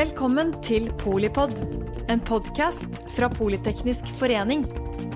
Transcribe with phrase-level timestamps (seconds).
[0.00, 1.50] Velkommen til Polipod,
[2.08, 4.62] en podkast fra Politeknisk forening.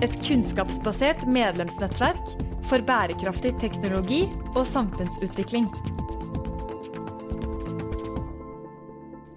[0.05, 2.35] Et kunnskapsbasert medlemsnettverk
[2.69, 4.19] for bærekraftig teknologi
[4.51, 5.65] og samfunnsutvikling.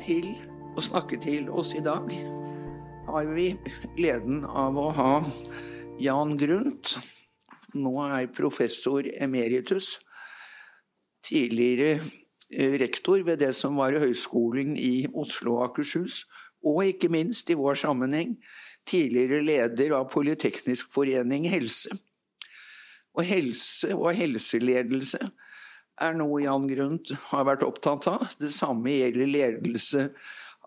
[0.05, 0.29] Til
[0.77, 2.12] å snakke til oss i dag
[3.09, 3.48] har vi
[3.96, 5.10] gleden av å ha
[5.96, 6.98] Jan Grundt.
[7.73, 9.95] Nå er professor emeritus.
[11.24, 12.02] Tidligere
[12.51, 16.25] rektor ved det som var Høgskolen i Oslo og Akershus,
[16.65, 18.37] og ikke minst i vår sammenheng
[18.89, 21.92] tidligere leder av Politeknisk forening helse.
[23.19, 25.20] Og helse og helseledelse
[25.98, 28.25] er noe Jan Grundt har vært opptatt av.
[28.39, 30.09] Det samme gjelder ledelse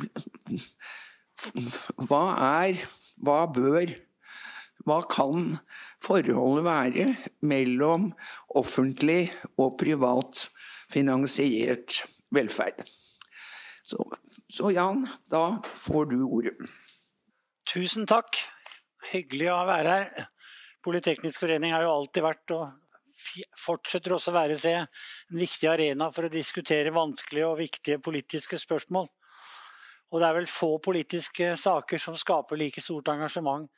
[1.98, 2.26] Hva
[2.62, 2.78] er,
[3.18, 3.90] hva bør,
[4.88, 5.54] hva kan
[6.02, 7.06] forholdet være
[7.46, 8.12] mellom
[8.58, 10.48] offentlig og privat
[10.92, 12.02] finansiert
[12.34, 12.84] velferd.
[13.84, 14.04] Så,
[14.50, 16.56] så, Jan, da får du ordet.
[17.68, 18.38] Tusen takk.
[19.12, 20.28] Hyggelig å være her.
[20.86, 26.10] Politeknisk forening har jo alltid vært, og fortsetter også å være, se, en viktig arena
[26.14, 29.10] for å diskutere vanskelige og viktige politiske spørsmål.
[30.12, 33.70] Og det er vel få politiske saker som skaper like stort engasjement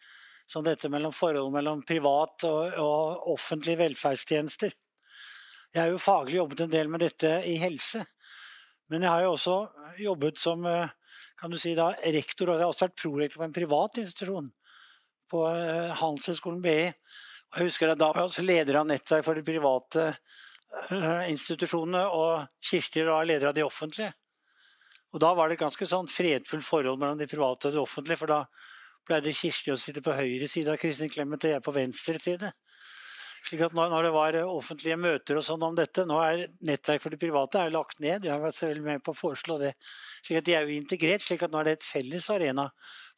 [0.50, 4.74] som dette mellom forholdet mellom privat og, og offentlige velferdstjenester.
[5.74, 8.04] Jeg har jo faglig jobbet en del med dette i helse.
[8.92, 9.56] Men jeg har jo også
[10.04, 10.92] jobbet som eh,
[11.40, 14.52] kan du si da, rektor, og jeg har også vært prorektor på en privat institusjon.
[15.32, 16.92] På eh, Handelshøyskolen BI.
[17.54, 22.04] Jeg husker at Da var jeg også leder av nettverk for de private eh, institusjonene,
[22.06, 24.14] og Kirsti var leder av de offentlige.
[25.14, 28.22] Og Da var det et ganske sånn fredfullt forhold mellom de private og de offentlige.
[28.22, 28.44] For da
[29.08, 32.54] pleide Kirsti å sitte på høyre side av Kristin Clemet og jeg på venstre side
[33.44, 37.04] slik at når, det var eh, offentlige møter og sånn om dette Nå er Nettverk
[37.04, 39.74] for de private er lagt ned, jeg har vært selv med på å foreslå det.
[40.24, 42.70] slik at De er jo integrert, slik at nå er det et felles arena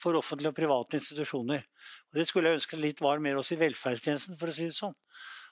[0.02, 1.66] for offentlige og private institusjoner.
[2.10, 4.78] Og Det skulle jeg ønske litt var mer også i velferdstjenesten, for å si det
[4.78, 4.96] sånn.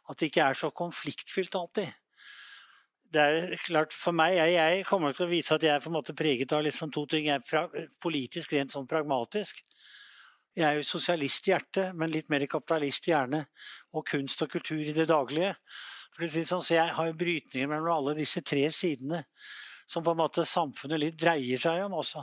[0.09, 1.93] At det ikke er så konfliktfylt alltid.
[3.13, 5.91] Det er klart For meg, jeg, jeg kommer til å vise at jeg er på
[5.91, 7.29] en måte preget av liksom to ting.
[7.29, 9.61] Jeg er politisk rent sånn pragmatisk.
[10.53, 13.43] Jeg er jo sosialist i hjertet, men litt mer kapitalist i hjerne.
[13.97, 15.55] Og kunst og kultur i det daglige.
[16.13, 19.23] For det sånn, så jeg har jo brytninger mellom alle disse tre sidene
[19.89, 22.21] som på en måte samfunnet litt dreier seg om også.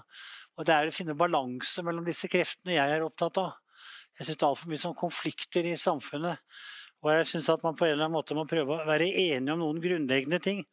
[0.59, 3.59] Og det er å finne balanse mellom disse kreftene jeg er opptatt av.
[4.19, 6.41] Jeg syns det er altfor mye sånn konflikter i samfunnet.
[7.01, 9.55] Og jeg syns at man på en eller annen måte må prøve å være enige
[9.55, 10.65] om noen grunnleggende ting.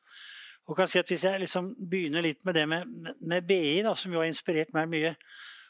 [0.67, 3.95] Og kan si at Hvis jeg liksom begynner litt med det med, med BI, da,
[3.95, 5.13] som jo har inspirert meg mye,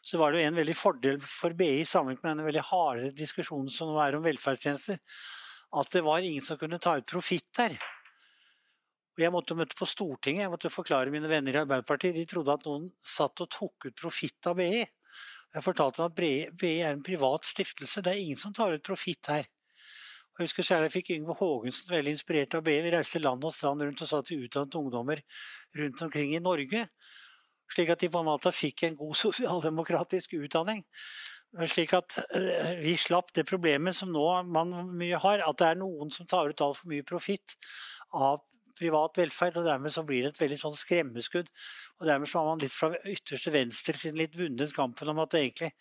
[0.02, 3.70] så var det jo en veldig fordel for BI sammenlignet med denne veldig harde diskusjonen
[3.74, 5.00] som nå er om velferdstjenester,
[5.78, 7.76] at det var ingen som kunne ta ut profitt der.
[9.18, 12.14] Og Jeg måtte møte på Stortinget, jeg måtte forklare mine venner i Arbeiderpartiet.
[12.14, 14.86] De trodde at noen satt og tok ut profitt av BI.
[15.56, 18.86] Jeg fortalte dem at BI er en privat stiftelse, det er ingen som tar ut
[18.86, 19.48] profitt her.
[20.38, 22.76] Jeg husker særlig jeg fikk Yngve Haagensen veldig inspirert av BI.
[22.86, 25.24] Vi reiste land og strand rundt og sa at vi utdannet ungdommer
[25.80, 26.84] rundt omkring i Norge
[27.74, 30.84] slik at de på en måte fikk en god sosialdemokratisk utdanning.
[31.72, 35.80] Slik at eh, vi slapp det problemet som nå man mye har, at det er
[35.80, 37.56] noen som tar ut altfor mye profitt
[38.14, 38.44] av
[38.78, 41.50] privat velferd, og dermed så blir det et veldig sånn skremmeskudd.
[41.98, 45.34] Og dermed så har man litt fra ytterste venstre siden litt vunnet kampen om at
[45.34, 45.72] det er egentlig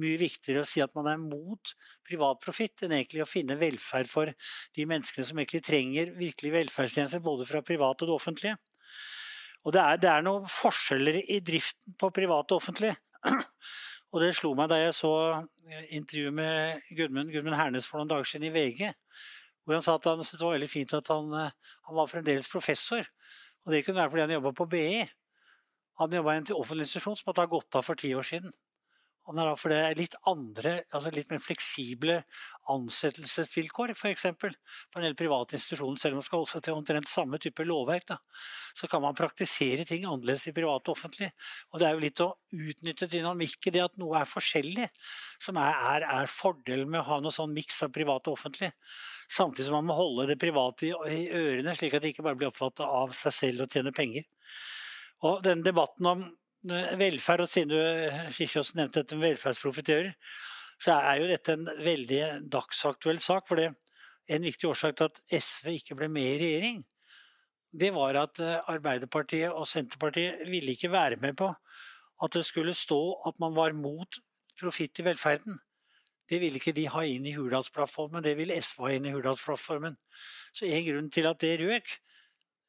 [0.00, 1.74] mye viktigere å si at man er mot
[2.06, 4.32] privat profitt, enn egentlig å finne velferd for
[4.76, 8.56] de menneskene som egentlig trenger virkelig velferdstjenester, både fra privat og det offentlige.
[9.66, 12.94] Og det er, det er noen forskjeller i driften på privat og offentlig.
[14.10, 15.12] Og det slo meg da jeg så
[15.94, 18.88] intervjuet med Gudmund, Gudmund Hernes for noen dager siden i VG.
[19.62, 21.52] Hvor han sa at han syntes det var veldig fint at han, eh,
[21.86, 23.06] han, var fremdeles professor.
[23.62, 25.04] Og det kunne være fordi han jobba på BI.
[26.00, 28.54] Han jobba i en offentlig institusjon som hadde gått av for ti år siden.
[29.30, 32.16] For det er litt andre, altså litt mer fleksible
[32.72, 34.26] ansettelsesvilkår, f.eks.
[34.40, 37.66] På en del private institusjoner, selv om man skal holde seg til omtrent samme type
[37.66, 38.18] lovverk, da,
[38.74, 41.30] så kan man praktisere ting annerledes i privat og offentlig.
[41.70, 44.90] Og det er jo litt å utnytte dynamikken, det at noe er forskjellig,
[45.42, 48.72] som er, er, er fordelen med å ha noe sånn miks av privat og offentlig.
[49.30, 52.50] Samtidig som man må holde det private i, ørene, slik at det ikke bare blir
[52.50, 54.26] opptatt av seg selv og tjene penger.
[55.28, 56.28] Og denne debatten om
[56.64, 60.12] velferd, og siden du Kirkjås nevnte dette med velferdsprofitører,
[60.80, 62.22] så er jo dette en veldig
[62.52, 63.46] dagsaktuell sak.
[63.48, 63.70] For det,
[64.30, 66.82] en viktig årsak til at SV ikke ble med i regjering,
[67.70, 71.50] det var at eh, Arbeiderpartiet og Senterpartiet ville ikke være med på
[72.20, 74.18] at det skulle stå at man var mot
[74.60, 75.58] profitt i velferden.
[76.30, 79.96] Det ville ikke de ha inn i Hurdalsplattformen, det ville SV ha inn i Hurdalsplattformen.
[80.54, 81.94] Så en grunn til at det røk,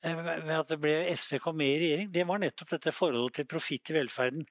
[0.02, 3.50] Eh, ved at ble SV kom med i regjering, det var nettopp dette forholdet til
[3.50, 4.48] profitt i velferden.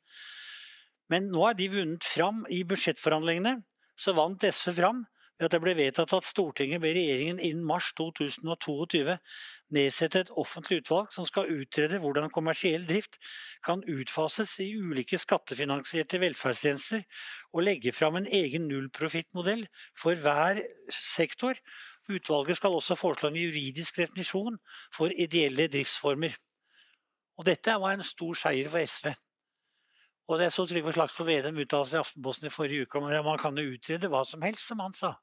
[1.10, 3.56] Men nå har de vunnet fram i budsjettforhandlingene.
[3.98, 5.02] Så vant SV fram
[5.40, 9.16] ved at det ble vedtatt at Stortinget ber regjeringen innen mars 2022
[9.74, 13.16] nedsette et offentlig utvalg som skal utrede hvordan kommersiell drift
[13.66, 17.06] kan utfases i ulike skattefinansierte velferdstjenester,
[17.56, 19.64] og legge fram en egen nullprofittmodell
[19.98, 20.60] for hver
[20.92, 21.56] sektor
[22.10, 24.58] Utvalget skal også foreslå en juridisk definisjon
[24.94, 26.36] for ideelle driftsformer.
[27.38, 29.12] Og dette var en stor seier for SV.
[30.30, 33.24] Og det er så Trygve Slagsvold Vedum uttalte i Aftenposten i forrige uke om at
[33.26, 35.14] man kan jo utrede hva som helst, som han sa.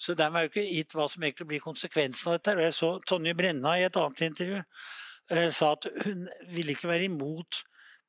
[0.00, 2.56] Så dermed er jo ikke gitt hva som egentlig blir konsekvensen av dette.
[2.56, 6.24] Og jeg så Tonje Brenna i et annet intervju eh, sa at hun
[6.54, 7.60] ville ikke være imot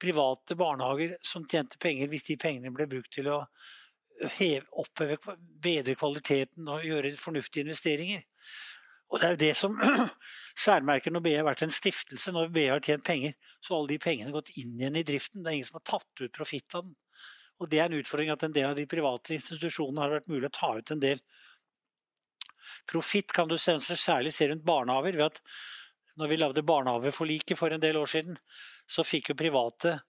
[0.02, 3.44] private barnehager som tjente penger, hvis de pengene ble brukt til å
[4.38, 5.18] heve, oppheve,
[5.64, 8.24] bedre kvaliteten og gjøre fornuftige investeringer.
[9.14, 9.76] Og Det er jo det som
[10.66, 12.34] særmerker når BI har vært en stiftelse.
[12.34, 15.44] Når BI har tjent penger, så har alle de pengene gått inn igjen i driften.
[15.44, 16.96] Det er ingen som har tatt ut profitt av den.
[17.62, 20.50] Og Det er en utfordring at en del av de private institusjonene har vært mulig
[20.50, 21.22] å ta ut en del
[22.90, 23.32] profitt.
[23.32, 25.14] Kan du særlig se rundt barnehaver.
[25.14, 25.42] ved at
[26.18, 28.38] når vi lagde barnehaveforliket for en del år siden,
[28.90, 30.00] så fikk jo private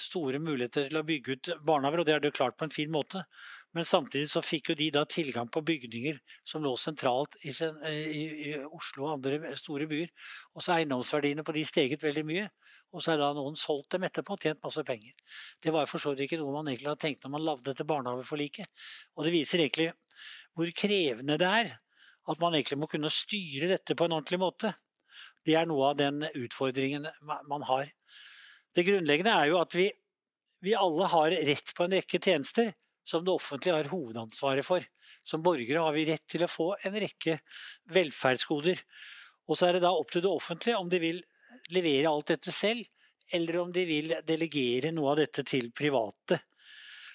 [0.00, 2.90] store muligheter til å bygge ut barnehager, og det har de klart på en fin
[2.92, 3.24] måte.
[3.74, 8.22] Men samtidig så fikk jo de da tilgang på bygninger som lå sentralt i, i,
[8.48, 10.12] i Oslo og andre store byer.
[10.54, 12.44] Og så er eiendomsverdiene på de steget veldig mye.
[12.94, 15.16] Og så er da noen solgt dem etterpå og tjent masse penger.
[15.58, 17.88] Det var for så vidt ikke noe man egentlig hadde tenkt når man lagde dette
[17.88, 18.86] barnehageforliket.
[19.18, 19.90] Og det viser egentlig
[20.54, 21.72] hvor krevende det er
[22.30, 24.70] at man egentlig må kunne styre dette på en ordentlig måte.
[25.44, 27.10] Det er noe av den utfordringen
[27.50, 27.90] man har.
[28.74, 29.88] Det grunnleggende er jo at vi,
[30.64, 32.72] vi alle har rett på en rekke tjenester
[33.04, 34.84] som det offentlige har hovedansvaret for.
[35.24, 37.38] Som borgere har vi rett til å få en rekke
[37.94, 38.80] velferdsgoder.
[39.48, 41.22] Og så er det da opp til det offentlige om de vil
[41.72, 42.84] levere alt dette selv,
[43.32, 46.40] eller om de vil delegere noe av dette til private.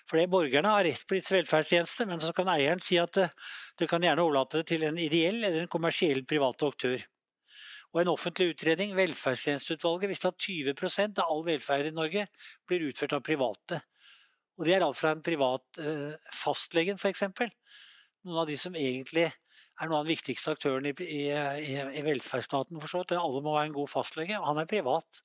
[0.10, 3.34] For det Borgerne har rett på disse velferdstjenestene, men så kan eieren si at eh,
[3.78, 7.04] du kan gjerne overlate det til en ideell eller en kommersiell privat aktør.
[7.90, 12.28] Og en offentlig utredning, Velferdstjenesteutvalget, visste at 20% av all velferd i Norge
[12.70, 13.82] blir utført av private.
[14.60, 17.24] Og det er alt fra en privat eh, fastlegen, f.eks.
[18.28, 22.78] Noen av de som egentlig er noen av de viktigste aktørene i, i, i velferdsstaten.
[22.84, 25.24] for så Alle må være en god fastlege, og han er privat.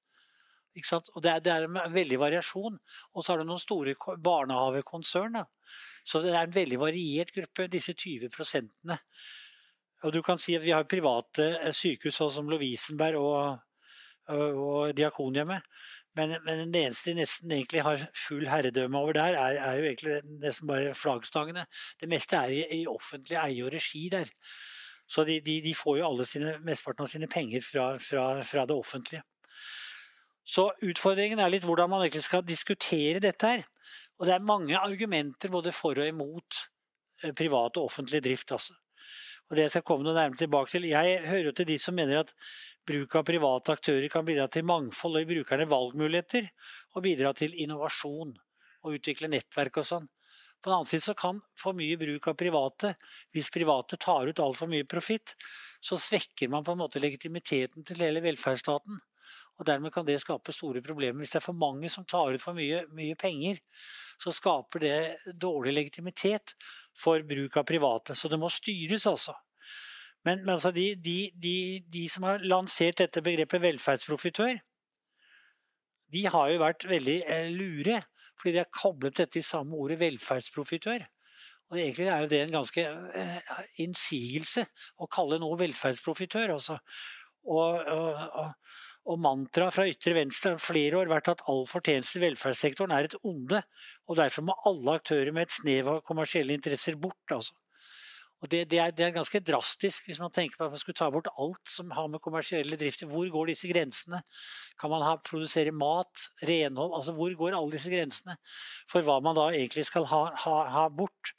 [0.74, 2.78] Og det er, det er, en veldig variasjon.
[3.14, 5.42] Og så har du noen store barnehagekonsern.
[6.06, 8.98] Så det er en veldig variert gruppe, disse 20 prosentene.
[10.04, 13.64] Og du kan si at Vi har private eh, sykehus sånn som Lovisenberg og,
[14.28, 15.64] og, og Diakonhjemmet.
[16.14, 19.88] Men, men, det eneste de nesten egentlig har full herredømme over der, er, er jo
[19.88, 21.64] egentlig nesten bare flaggstangene.
[22.00, 24.30] Det meste er i, i offentlig eie og regi der.
[25.10, 28.64] Så de, de, de får jo alle sine, mesteparten av sine penger fra, fra, fra,
[28.68, 29.24] det offentlige.
[30.44, 33.66] Så utfordringen er litt hvordan man egentlig skal diskutere dette her.
[34.20, 36.60] Og det er mange argumenter både for og imot
[37.24, 38.54] eh, privat og offentlig drift.
[38.54, 38.78] altså.
[39.50, 40.88] Og det jeg skal komme noe nærmere tilbake til.
[40.88, 42.32] Jeg hører jo til de som mener at
[42.88, 46.50] bruk av private aktører kan bidra til mangfold og gi brukerne valgmuligheter,
[46.94, 48.34] og bidra til innovasjon
[48.84, 50.06] og utvikle nettverk og sånn.
[50.64, 52.94] På den annen side så kan for mye bruk av private,
[53.36, 55.34] hvis private tar ut altfor mye profitt,
[55.76, 59.02] så svekker man på en måte legitimiteten til hele velferdsstaten.
[59.60, 61.20] Og Dermed kan det skape store problemer.
[61.20, 63.60] Hvis det er for mange som tar ut for mye, mye penger,
[64.20, 64.96] så skaper det
[65.40, 66.56] dårlig legitimitet
[66.98, 68.16] for bruk av private.
[68.18, 69.34] Så det må styres, altså.
[70.24, 71.56] Men, men altså de, de, de,
[71.92, 74.56] de, som har lansert dette begrepet velferdsprofitør,
[76.14, 78.00] de har jo vært veldig eh, lure.
[78.40, 81.04] Fordi de har koblet dette i samme ordet velferdsprofitør.
[81.70, 82.82] Og Egentlig er jo det en ganske
[83.20, 83.52] eh,
[83.84, 84.66] innsigelse
[85.00, 86.54] å kalle noe velferdsprofitør.
[86.56, 86.78] Altså.
[87.44, 88.63] Og, og, og,
[89.04, 93.08] og mantraet fra ytre venstre har flere år vært at all fortjeneste i velferdssektoren er
[93.08, 93.60] et onde.
[94.08, 97.20] Og derfor må alle aktører med et snev av kommersielle interesser bort.
[97.28, 97.52] altså.
[98.42, 100.98] Og det, det, er, det, er, ganske drastisk hvis man tenker på at man skulle
[100.98, 103.08] ta bort alt som har med kommersielle drifter.
[103.08, 104.20] Hvor går disse grensene?
[104.80, 106.96] Kan man ha, produsere mat, renhold?
[106.96, 108.36] altså Hvor går alle disse grensene
[108.90, 111.32] for hva man da egentlig skal ha, ha, ha bort?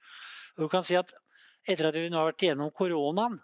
[0.56, 1.14] Og du kan si at
[1.66, 3.40] Etter at vi nå har vært gjennom koronaen,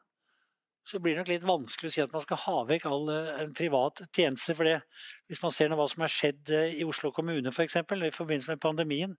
[0.87, 3.53] så blir det nok litt vanskelig å si at man skal ha vekk all en
[3.57, 4.55] privat tjeneste.
[4.57, 4.81] for det.
[5.29, 8.63] Hvis man ser hva som har skjedd i Oslo kommune for eksempel, i forbindelse med
[8.63, 9.15] pandemien,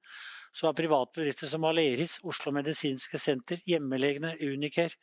[0.53, 4.99] så har private bedrifter som Aleris, Oslo medisinske senter, hjemmelegene Unicare,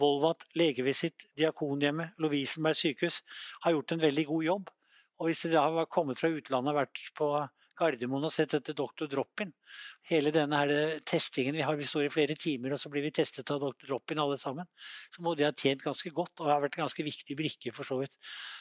[0.00, 3.22] Volvat, Legevisitt, Diakonhjemmet, Lovisenberg sykehus
[3.62, 4.70] har gjort en veldig god jobb.
[5.20, 7.28] Og hvis de da har kommet fra utlandet og vært på
[7.82, 9.08] Gardermoen og sett etter Dr.
[9.10, 9.52] Drop-in.
[10.08, 13.04] Hele denne her eh, testingen vi har, vi står i flere timer og så blir
[13.04, 13.88] vi testet av Dr.
[13.90, 14.68] Drop-in alle sammen.
[15.12, 17.88] Så må de ha tjent ganske godt og har vært en ganske viktig brikke for
[17.88, 18.18] så vidt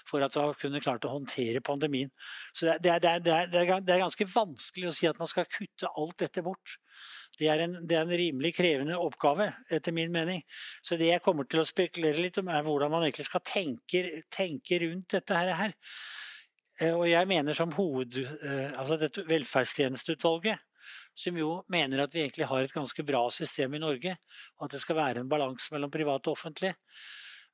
[0.09, 2.11] for at vi har kunnet klart å håndtere pandemien.
[2.53, 5.29] Så det er, det, er, det, er, det er, ganske vanskelig å si at man
[5.31, 6.77] skal kutte alt dette bort.
[7.39, 10.43] Det er, en, det er, en, rimelig krevende oppgave, etter min mening.
[10.85, 14.03] Så det jeg kommer til å spekulere litt om, er hvordan man egentlig skal tenke,
[14.33, 15.75] tenke rundt dette her.
[16.81, 18.17] Eh, og jeg mener som hoved...
[18.17, 20.61] Eh, altså dette velferdstjenesteutvalget,
[21.17, 24.15] som jo mener at vi egentlig har et ganske bra system i Norge,
[24.57, 26.73] og at det skal være en balanse mellom privat og offentlig.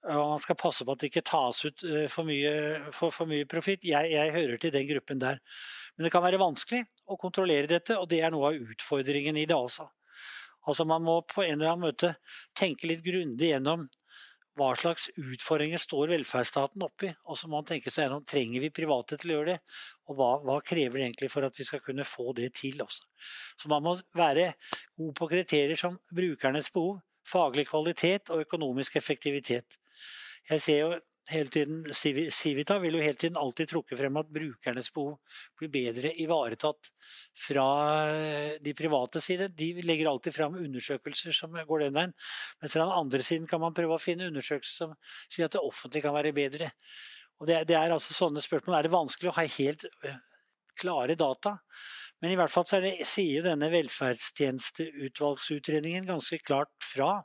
[0.08, 2.54] Og man skal passe på at det ikke tas ut eh, for mye,
[2.96, 3.84] for, for mye profitt.
[3.88, 5.42] Jeg, jeg, hører til den gruppen der.
[5.98, 9.48] Men det kan være vanskelig å kontrollere dette, og det er noe av utfordringen i
[9.50, 9.88] det også.
[10.68, 12.14] Altså Man må på en eller annen måte
[12.58, 13.88] tenke litt grundig gjennom
[14.58, 17.12] hva slags utfordringer står velferdsstaten oppi?
[17.30, 19.58] Og så må man tenke seg gjennom trenger vi private til å gjøre det,
[20.10, 23.06] og hva, hva, krever det egentlig for at vi skal kunne få det til også.
[23.62, 24.52] Så man må være
[24.98, 26.98] god på kriterier som brukernes behov,
[27.28, 29.78] faglig kvalitet og økonomisk effektivitet.
[30.50, 30.92] Jeg ser jo
[31.30, 31.84] hele tiden,
[32.32, 35.18] Civita vil jo hele tiden alltid trukke frem at brukernes behov
[35.60, 36.90] blir bedre ivaretatt
[37.48, 37.66] fra
[38.12, 39.46] eh, de private side.
[39.58, 42.14] De legger alltid frem undersøkelser som går den veien.
[42.62, 44.92] Men fra den andre siden kan man prøve å finne undersøkelser som
[45.28, 46.68] sier at det offentlige kan være bedre.
[47.42, 48.76] Og det, det er altså sånne spørsmål.
[48.78, 50.20] Er det vanskelig å ha helt eh,
[50.80, 51.52] klare data?
[52.22, 57.24] Men i hvert fall så det, sier denne velferdstjenesteutvalgsutredningen ganske klart fra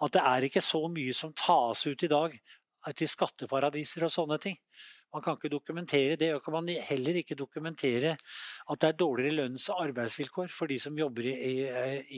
[0.00, 2.32] at det er ikke så mye som tas ut i dag
[2.96, 4.56] til skatteparadiser og sånne ting.
[5.10, 9.40] Man kan ikke dokumentere det, og kan man heller ikke dokumentere at det er dårligere
[9.40, 11.54] lønns- og arbeidsvilkår for de som jobber i, i,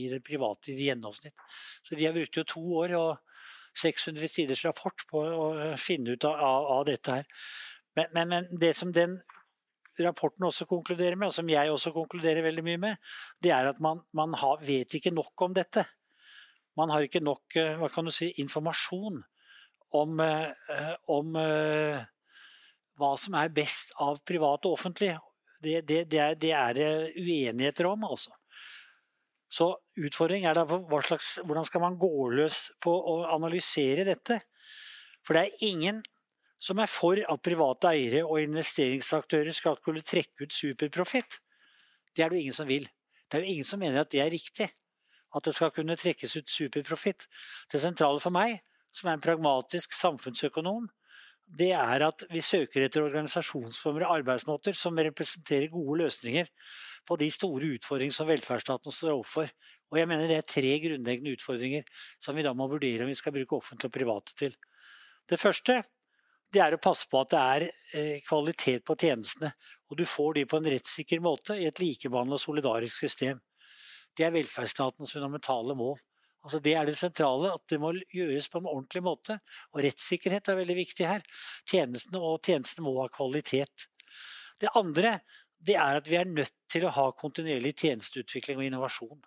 [0.04, 1.35] i det private i gjennomsnitt.
[1.83, 3.12] Så de har brukt jo to år og
[3.81, 5.47] 600 siders rapport på å
[5.81, 6.37] finne ut av,
[6.76, 7.31] av, dette her.
[7.97, 9.19] Men, men, men, det som den
[10.00, 13.81] rapporten også konkluderer med, og som jeg også konkluderer veldig mye med, det er at
[13.81, 15.87] man, man har, vet ikke nok om dette.
[16.76, 19.21] Man har ikke nok eh, hva kan du si, informasjon
[19.97, 22.05] om, eh, om eh,
[22.99, 25.15] hva som er best av privat og offentlig.
[25.63, 26.81] Det, det, det, er, det er,
[27.17, 28.35] uenigheter om, altså.
[29.53, 29.69] Så
[30.01, 34.41] utfordringen er hva slags, hvordan skal man gå løs på å analysere dette?
[35.23, 36.01] For det er ingen
[36.63, 41.41] som er for at private eiere og investeringsaktører skal kunne trekke ut superprofitt.
[42.17, 42.89] Det er det jo ingen som vil.
[43.29, 44.71] Det er jo ingen som mener at det er riktig.
[45.37, 47.27] At det skal kunne trekkes ut superprofitt.
[47.73, 48.61] Det sentrale for meg
[48.93, 50.89] som er en pragmatisk samfunnsøkonom,
[51.53, 56.49] det er at vi søker etter organisasjonsformer og arbeidsmåter som representerer gode løsninger
[57.09, 59.51] på de store utfordringene som velferdsstaten står overfor.
[59.93, 61.85] Og jeg mener Det er tre grunnleggende utfordringer
[62.21, 64.55] som vi da må vurdere om vi skal bruke offentlige og private til.
[65.29, 65.83] Det første
[66.53, 67.63] det er å passe på at det er
[67.97, 69.55] eh, kvalitet på tjenestene.
[69.89, 73.41] Og du får de på en rettssikker måte i et likebehandla og solidarisk system.
[74.13, 75.97] Det er velferdsstatens fundamentale mål.
[76.43, 79.39] Altså Det er det sentrale, at det må gjøres på en ordentlig måte.
[79.73, 81.23] Og rettssikkerhet er veldig viktig her.
[81.71, 83.87] Tjenestene og tjenestene må ha kvalitet.
[84.59, 85.21] Det andre
[85.63, 89.21] det er at vi er nødt til å ha kontinuerlig tjenesteutvikling og innovasjon.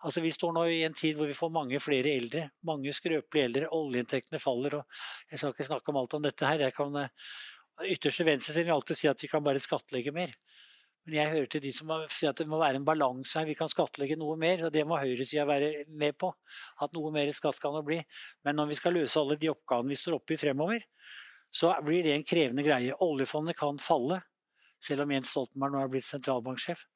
[0.00, 2.46] Altså Vi står nå i en tid hvor vi får mange flere eldre.
[2.64, 3.68] Mange skrøpelige eldre.
[3.76, 4.78] Oljeinntektene faller.
[4.80, 6.64] og Jeg skal ikke snakke om alt om dette her.
[6.64, 7.08] Jeg kan, eh,
[7.84, 10.32] ytterste venstre vil alltid si at vi kan bare skattlegge mer.
[11.10, 13.48] Men jeg hører til de som sier at det må være en balanse her.
[13.48, 16.28] Vi kan skattlegge noe mer, og det må høyresida være med på.
[16.86, 17.96] At noe mer skatt kan det bli.
[18.46, 20.84] Men når vi skal løse alle de oppgavene vi står oppe i fremover,
[21.50, 22.94] så blir det en krevende greie.
[23.02, 24.20] Oljefondet kan falle,
[24.78, 26.86] selv om Jens Stoltenberg nå er blitt sentralbanksjef.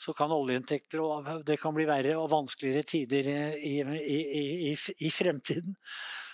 [0.00, 3.28] Så kan oljeinntekter og det kan bli verre og vanskeligere tider
[3.60, 4.16] i, i,
[4.72, 5.76] i, i fremtiden.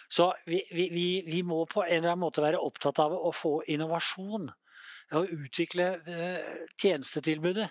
[0.08, 3.58] Så vi, vi, vi må på en eller annen måte være opptatt av å få
[3.74, 4.46] innovasjon
[5.14, 6.50] å utvikle eh,
[6.80, 7.68] tjenestetilbudet.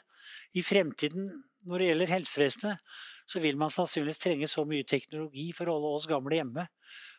[0.58, 1.30] I fremtiden,
[1.68, 5.94] når det gjelder helsevesenet, så vil man sannsynligvis trenge så mye teknologi for å holde
[5.98, 6.68] oss gamle hjemme.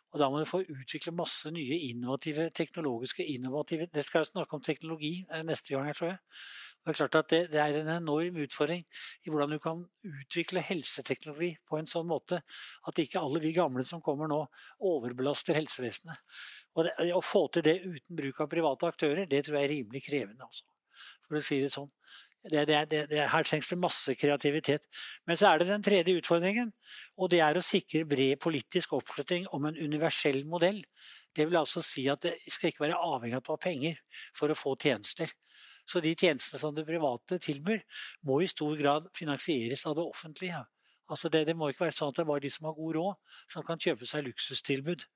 [0.08, 4.56] Og da må du få utvikle masse nye innovative, teknologiske innovative Det skal jo snakke
[4.56, 6.18] om teknologi eh, neste gang, tror jeg.
[6.78, 8.86] Det er klart at det, det, er en enorm utfordring
[9.26, 12.40] i hvordan du kan utvikle helseteknologi på en sånn måte
[12.88, 14.40] at ikke alle vi gamle som kommer nå,
[14.88, 16.22] overbelaster helsevesenet.
[16.78, 19.74] Og det, Å få til det uten bruk av private aktører, det tror jeg er
[19.74, 20.48] rimelig krevende.
[20.48, 20.64] Altså,
[21.26, 21.90] for å si det sånn.
[22.46, 24.84] Det, det, det, her trengs det masse kreativitet.
[25.26, 26.70] Men så er det den tredje utfordringen.
[27.18, 30.84] Og det er å sikre bred politisk oppslutning om en universell modell.
[31.34, 34.00] Det vil altså si at det skal ikke være avhengig av at du har penger
[34.38, 35.34] for å få tjenester.
[35.88, 37.80] Så de tjenestene som det private tilbyr,
[38.28, 40.62] må i stor grad finansieres av det offentlige.
[41.08, 42.98] Altså det, det, må ikke være sånn at det er bare de som har god
[42.98, 45.06] råd, som kan kjøpe seg luksustilbud.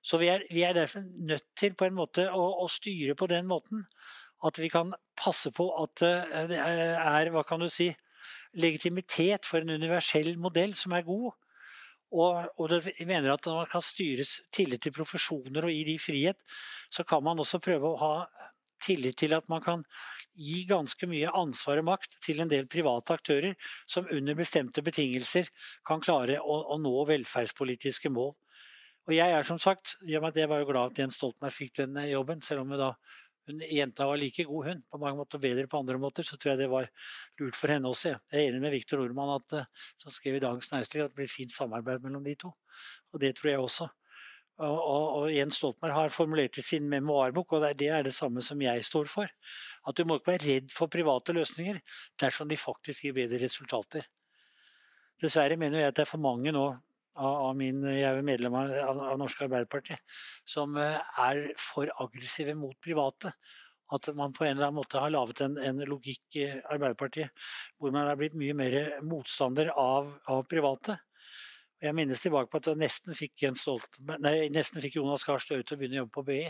[0.00, 3.28] Så vi er, vi er derfor nødt til på en måte å, å, styre på
[3.28, 3.84] den måten
[4.46, 6.02] at vi kan passe på at
[6.50, 7.90] det er hva kan du si,
[8.56, 11.32] legitimitet for en universell modell som er god.
[12.10, 15.98] Og, og det, mener at når man kan styres tillit til profesjoner og gi de
[16.02, 16.40] frihet,
[16.90, 18.14] så kan man også prøve å ha
[18.82, 19.84] tillit til at man kan
[20.34, 23.54] gi ganske mye ansvar og makt til en del private aktører
[23.86, 25.50] som under bestemte betingelser
[25.86, 28.32] kan klare å, å nå velferdspolitiske mål.
[29.08, 32.12] Og jeg er som sagt, Jeg var jo glad at Jens Stoltenberg fikk den eh,
[32.12, 32.92] jobben, selv om da
[33.48, 34.82] hun, jenta var like god, hun.
[34.90, 36.26] På mange måter bedre på andre måter.
[36.26, 36.90] Så tror jeg det var
[37.40, 38.16] lurt for henne også.
[38.32, 41.20] Jeg er enig med Viktor Nordmann at, eh, som skrev i Dagens Næringsliv at det
[41.22, 42.52] blir fint samarbeid mellom de to.
[43.12, 43.88] Og det tror jeg også.
[44.60, 48.42] Og, og, og Jens Stoltenberg har formulert i sin memoarbok, og det er det samme
[48.44, 49.30] som jeg står for,
[49.88, 51.78] at du må ikke være redd for private løsninger
[52.20, 54.04] dersom de faktisk gir bedre resultater.
[55.20, 56.66] Dessverre mener jeg at det er for mange nå
[57.20, 58.72] av, min, jeg er medlem av,
[59.04, 59.98] av Norske Arbeiderparti,
[60.48, 63.34] som eh, er for aggressive mot private.
[63.90, 67.32] At man på en eller annen måte har laget en, en logikk i Arbeiderpartiet
[67.80, 71.00] hvor man er blitt mye mer motstander av, av private.
[71.80, 73.46] Jeg minnes tilbake på at jeg nesten fikk,
[74.20, 76.42] nei, nesten fikk Jonas Gahr Støre til å begynne å jobbe på BI.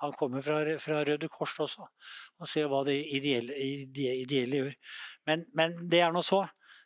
[0.00, 1.84] Han kommer fra, fra Røde Kors også,
[2.40, 3.52] og ser hva det ideelle,
[4.24, 4.72] ideelle gjør.
[5.28, 6.40] Men, men, det er nå så.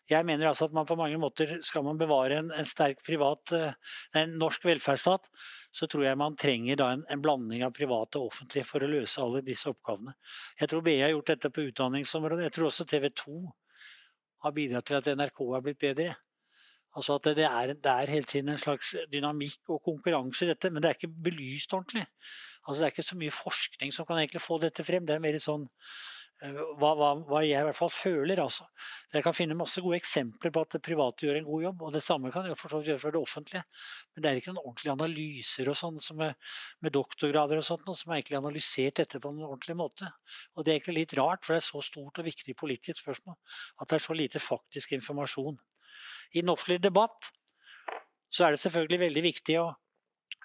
[0.06, 3.52] Jeg mener altså at man på mange måter skal man bevare en, en sterk privat,
[3.56, 3.72] eh,
[4.20, 5.26] en norsk velferdsstat,
[5.74, 9.22] så tror jeg man trenger en, en, blanding av private og offentlige for å løse
[9.22, 10.14] alle disse oppgavene.
[10.60, 12.46] Jeg tror BI har gjort dette på utdanningsområdet.
[12.46, 13.40] Jeg tror også TV 2
[14.46, 16.14] har bidratt til at NRK har blitt bedre.
[16.96, 20.70] Altså at det er, det er, hele tiden en slags dynamikk og konkurranse i dette,
[20.72, 22.06] men det er ikke belyst ordentlig.
[22.64, 25.04] Altså Det er ikke så mye forskning som kan egentlig få dette frem.
[25.04, 25.66] Det er mer sånn
[26.36, 28.40] hva, hva, hva, jeg i hvert fall føler.
[28.42, 28.66] altså.
[29.14, 31.94] Jeg kan finne masse gode eksempler på at det private gjør en god jobb, og
[31.94, 33.62] det samme kan jeg gjøre for det offentlige.
[34.12, 36.34] Men det er ikke noen ordentlige analyser og sånn med,
[36.84, 40.10] med, doktorgrader og sånt, som har egentlig analysert dette på en ordentlig måte.
[40.54, 43.38] Og det er egentlig litt rart, for det er så stort og viktig politisk spørsmål
[43.80, 45.56] at det er så lite faktisk informasjon
[46.34, 47.30] i den offentlige debatt,
[48.30, 49.68] så er det selvfølgelig veldig viktig å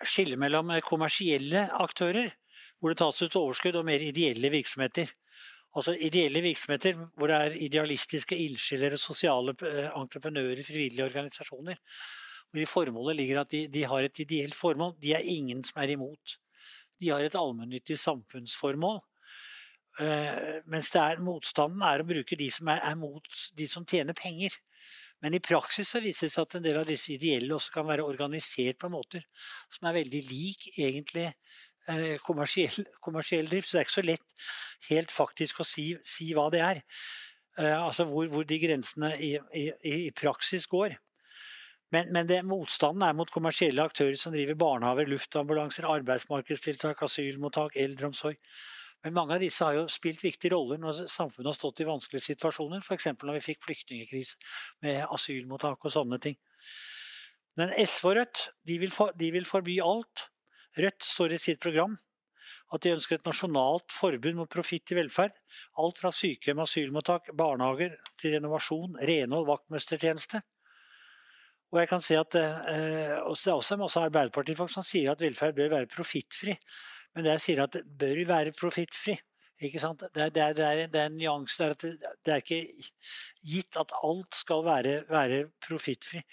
[0.05, 2.31] skille mellom eh, kommersielle aktører,
[2.79, 5.11] hvor det tas ut overskudd, og mer ideelle virksomheter.
[5.71, 11.79] Altså ideelle virksomheter hvor det er idealistiske ildsjeler, sosiale eh, entreprenører, frivillige organisasjoner.
[12.51, 14.97] Hvor i formålet ligger at de, de, har et ideelt formål.
[15.01, 16.35] De er ingen som er imot.
[16.99, 18.99] De har et allmennyttig samfunnsformål.
[19.99, 23.25] Uh, mens er, motstanden er å bruke de som er, er mot
[23.57, 24.55] de som tjener penger.
[25.21, 27.87] Men i praksis så viser det seg at en del av disse ideelle også kan
[27.87, 29.25] være organisert på måter
[29.69, 31.27] som er veldig lik egentlig
[32.25, 33.69] kommersiell, kommersiell, drift.
[33.69, 34.47] Så det er ikke så lett
[34.89, 36.81] helt faktisk å si, si hva det er.
[37.59, 40.97] Eh, altså hvor, hvor, de grensene i, i, i praksis går.
[41.91, 48.39] Men, men det, motstanden er mot kommersielle aktører som driver barnehager, luftambulanser, arbeidsmarkedstiltak, asylmottak, eldreomsorg.
[49.03, 52.29] Men mange av disse har jo spilt viktige roller når samfunnet har stått i vanskelige
[52.29, 52.83] situasjoner.
[52.85, 53.09] F.eks.
[53.17, 54.37] når vi fikk flyktningkrise
[54.85, 56.37] med asylmottak og sånne ting.
[57.59, 60.29] Men SV og Rødt de vil, for, de vil forby alt.
[60.77, 61.97] Rødt står i sitt program
[62.71, 65.35] at de ønsker et nasjonalt forbud mot profitt i velferd.
[65.81, 70.39] Alt fra sykehjem, asylmottak, barnehager til renovasjon, renhold, vaktmestertjeneste.
[71.71, 75.55] Og jeg kan se at eh, Det er også masse Arbeiderpartifolk som sier at velferd
[75.55, 76.55] bør være profittfri.
[77.15, 79.17] Men det jeg sier at det bør være profittfri.
[79.61, 80.01] Ikke sant?
[80.15, 82.63] Det, det, det, er, det er en nyanse der at det, er ikke
[83.45, 86.23] gitt at alt skal være, være profittfri.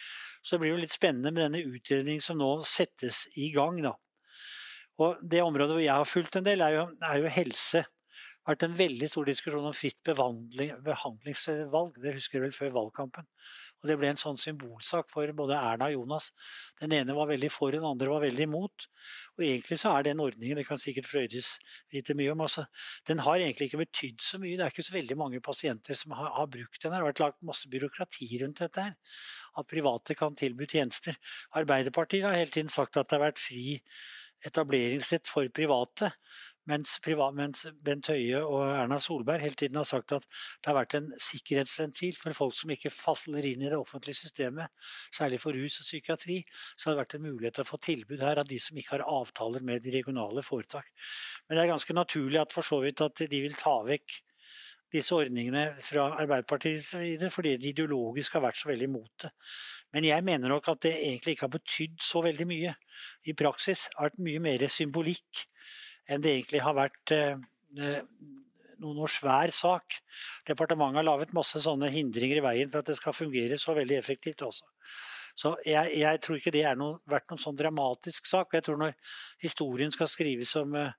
[0.41, 3.83] Så det blir jo litt spennende med denne utredningen som nå settes i gang.
[3.85, 3.93] Da.
[4.99, 7.85] Og Det området hvor jeg har fulgt en del, er jo, er jo helse
[8.49, 11.99] vært en veldig stor diskusjon om fritt behandlingsvalg.
[12.01, 13.27] Det husker du vel før valgkampen.
[13.83, 16.31] Og Det ble en sånn symbolsak for både Erna og Jonas.
[16.81, 18.89] Den ene var veldig for, den andre var veldig imot.
[19.37, 21.55] Og egentlig så er den ordningen, det kan sikkert Frøydis
[21.93, 22.65] vite mye om, altså,
[23.09, 24.57] den har egentlig ikke betydd så mye.
[24.57, 26.93] Det er ikke så veldig mange pasienter som har, har brukt den.
[26.93, 28.97] Det har vært lagt masse byråkrati rundt dette her.
[29.59, 31.19] At private kan tilby tjenester.
[31.59, 33.83] Arbeiderpartiet har hele tiden sagt at det har vært fri
[34.47, 36.13] etableringsrett for private.
[36.69, 40.77] Mens, privat, mens, Bent Høie og Erna Solberg hele tiden har sagt at det har
[40.77, 44.69] vært en sikkerhetsventil for folk som ikke faller inn i det offentlige systemet,
[45.15, 46.43] særlig for rus og psykiatri.
[46.77, 48.99] Så har det vært en mulighet til å få tilbud her av de som ikke
[48.99, 50.93] har avtaler med de regionale foretak.
[51.49, 54.21] Men det er ganske naturlig at for så vidt at de vil ta vekk
[54.93, 59.33] disse ordningene fra Arbeiderpartiets side fordi de ideologisk har vært så veldig imot det.
[59.95, 62.75] Men jeg mener nok at det egentlig ikke har betydd så veldig mye.
[63.25, 65.47] I praksis har vært mye mer symbolikk
[66.09, 67.41] enn det egentlig har vært eh,
[67.79, 68.35] noen
[68.79, 69.99] noe, noe svær sak.
[70.49, 73.99] Departementet har laget masse sånne hindringer i veien for at det skal fungere så veldig
[73.99, 74.69] effektivt også.
[75.39, 78.57] Så jeg, jeg tror ikke det har vært noen sånn dramatisk sak.
[78.57, 78.97] Jeg tror når
[79.43, 80.91] historien skal skrives om uh,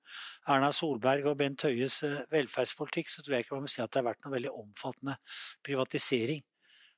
[0.47, 3.91] Erna Solberg og Bent Høies uh, velferdspolitikk, så tror jeg ikke man må si at
[3.91, 5.17] det har vært noen veldig omfattende
[5.65, 6.39] privatisering.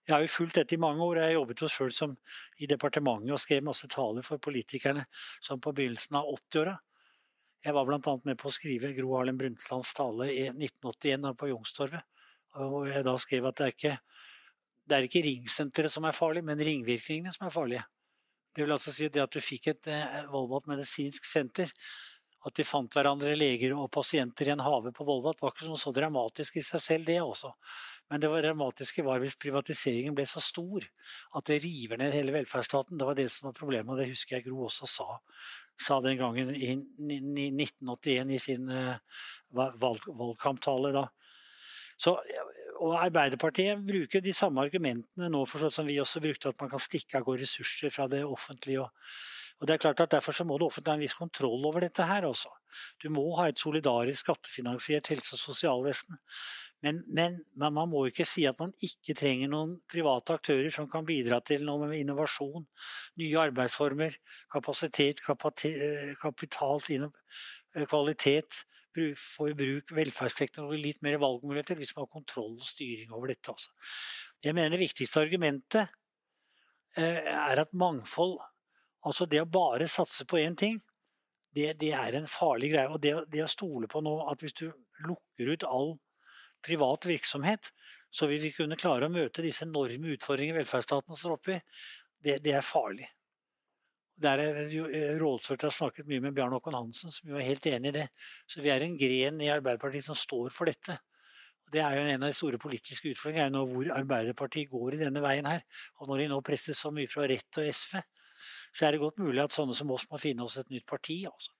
[0.07, 1.19] Jeg har jo fulgt dette i mange år.
[1.19, 2.15] Jeg har jobbet jo som
[2.57, 5.05] i departementet og skrev masse taler for politikerne
[5.43, 6.77] som på begynnelsen av 80-åra.
[7.61, 8.15] Jeg var bl.a.
[8.25, 12.07] med på å skrive Gro Harlem Brundtlands tale i 1981 på Youngstorget.
[12.57, 13.95] Og jeg da skrev at det er ikke,
[14.89, 17.83] det er ikke ringsenteret som er farlig, men ringvirkningene som er farlige.
[18.51, 21.69] Det vil altså si at du fikk et eh, Volvat medisinsk senter,
[22.41, 25.93] at de fant hverandre, leger og pasienter i en hage på Volvat, var ikke så
[25.93, 27.51] dramatisk i seg selv, det også.
[28.11, 30.83] Men det dramatiske var hvis privatiseringen ble så stor
[31.37, 32.97] at det river ned hele velferdsstaten.
[32.99, 35.07] Det var det som var problemet, og det husker jeg Gro også sa,
[35.79, 39.21] sa den gangen i 1981 i sin eh,
[39.55, 41.05] valg, valgkamptale da.
[42.01, 42.17] Så,
[42.81, 46.81] og Arbeiderpartiet bruker de samme argumentene nå forstått som vi også brukte, at man kan
[46.81, 48.87] stikke av gårde ressurser fra det offentlige.
[48.87, 49.13] Og,
[49.61, 51.85] og det er klart at Derfor så må det offentlige ha en viss kontroll over
[51.85, 52.49] dette her også.
[53.03, 56.17] Du må ha et solidarisk skattefinansiert helse- og sosialvesen.
[56.81, 60.87] Men, men, men, man må ikke si at man ikke trenger noen private aktører som
[60.89, 62.65] kan bidra til noe med innovasjon,
[63.21, 64.17] nye arbeidsformer,
[64.51, 68.63] kapasitet, eh, kapital, kvalitet, kvalitet,
[68.97, 73.53] i bruk, velferdsteknologi, litt mer valgmuligheter, hvis man har kontroll og styring over dette.
[73.53, 73.69] Også.
[74.43, 75.85] Jeg mener det viktigste argumentet
[76.97, 78.39] eh, er at mangfold,
[79.07, 80.79] altså det å bare satse på én ting,
[81.55, 82.89] det, det, er en farlig greie.
[82.91, 84.67] Og det, det å stole på nå at hvis du
[85.07, 85.95] lukker ut all
[86.63, 87.71] privat virksomhet,
[88.11, 91.59] så vil vi kunne klare å møte disse enorme utfordringene velferdsstaten står oppe i.
[92.21, 93.07] Det, det, er farlig.
[94.21, 97.65] Der er eh, Rådført har snakket mye med Bjarne Håkon Hansen, som jo er helt
[97.71, 98.09] enig i det.
[98.45, 100.99] Så vi er en gren i Arbeiderpartiet som står for dette.
[101.71, 105.47] Det er jo en av de store politiske utfordringene hvor Arbeiderpartiet går i denne veien
[105.47, 105.63] her.
[105.99, 108.01] Og når de nå presses så mye fra Rett og SV,
[108.71, 111.21] så er det godt mulig at sånne som oss må finne oss et nytt parti.
[111.27, 111.51] Altså.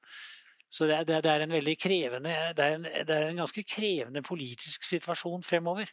[0.72, 3.64] Så det, er, det, er en veldig krevende det er en, det er en ganske
[3.68, 5.92] krevende politisk situasjon fremover.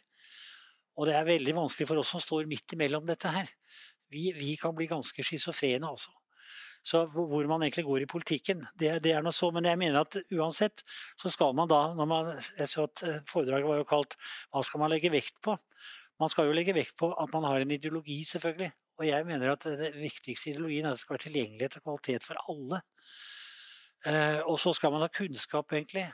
[0.99, 3.51] Og det er veldig vanskelig for oss som står midt imellom dette her.
[4.11, 6.11] Vi, vi kan bli ganske schizofrene, altså.
[6.83, 9.49] Så hvor man egentlig går i politikken, det, det, er noe så.
[9.51, 10.83] Men jeg mener at uansett
[11.19, 14.63] så skal man da når man, Jeg så at eh, foredraget var jo kalt 'Hva
[14.63, 15.57] skal man legge vekt på?'
[16.19, 18.71] Man skal jo legge vekt på at man har en ideologi, selvfølgelig.
[18.99, 22.25] Og jeg mener at det viktigste ideologien er at det skal være tilgjengelighet og kvalitet
[22.27, 22.81] for alle.
[24.07, 26.05] Eh, og så skal man ha kunnskap egentlig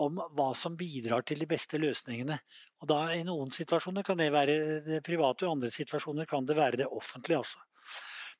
[0.00, 2.38] om hva som bidrar til de beste løsningene.
[2.80, 6.46] Og da I noen situasjoner kan det være det private, og i andre situasjoner kan
[6.48, 7.42] det være det offentlige.
[7.42, 7.60] Altså.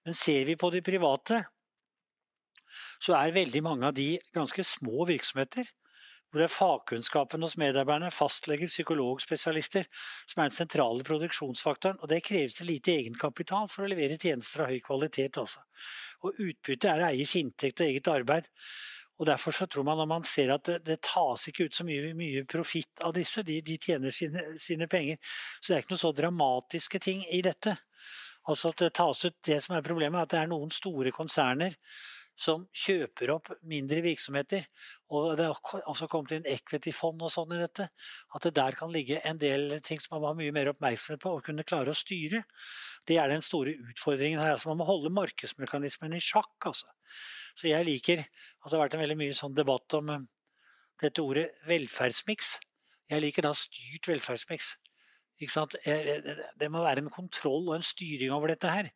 [0.07, 1.43] Men ser vi på de private,
[3.01, 5.69] så er veldig mange av de ganske små virksomheter.
[6.31, 9.89] Hvor det er fagkunnskapen hos medarbeiderne, fastleger, psykologspesialister,
[10.31, 11.99] som er den sentrale produksjonsfaktoren.
[11.99, 15.41] Og det kreves det lite egenkapital for å levere tjenester av høy kvalitet.
[15.43, 15.65] Altså.
[16.23, 18.47] Og utbyttet er eiers inntekt og eget arbeid.
[19.21, 21.85] Og Derfor så tror man når man ser at det, det tas ikke ut så
[21.85, 25.19] mye, mye profitt av disse, de, de tjener sine, sine, penger,
[25.61, 27.75] så det er ikke noe så dramatiske ting i dette.
[28.49, 31.13] Altså at det tas ut Det som er problemet, er at det er noen store
[31.13, 31.77] konserner
[32.41, 34.65] som kjøper opp mindre virksomheter.
[35.13, 37.89] Og det har også kommet inn equity-fond og sånn i dette.
[38.33, 41.21] At det der kan ligge en del ting som man må ha mye mer oppmerksomhet
[41.21, 42.45] på og kunne klare å styre.
[43.09, 44.55] Det er den store utfordringen her.
[44.55, 46.55] Altså man må holde markedsmekanismen i sjakk.
[46.71, 46.89] Altså.
[47.59, 50.23] Så jeg liker at det har vært en veldig mye sånn debatt om uh,
[51.03, 52.55] dette ordet velferdsmiks.
[53.11, 54.77] Jeg liker da styrt velferdsmiks.
[55.41, 58.91] Det må være en kontroll og en styring over dette her.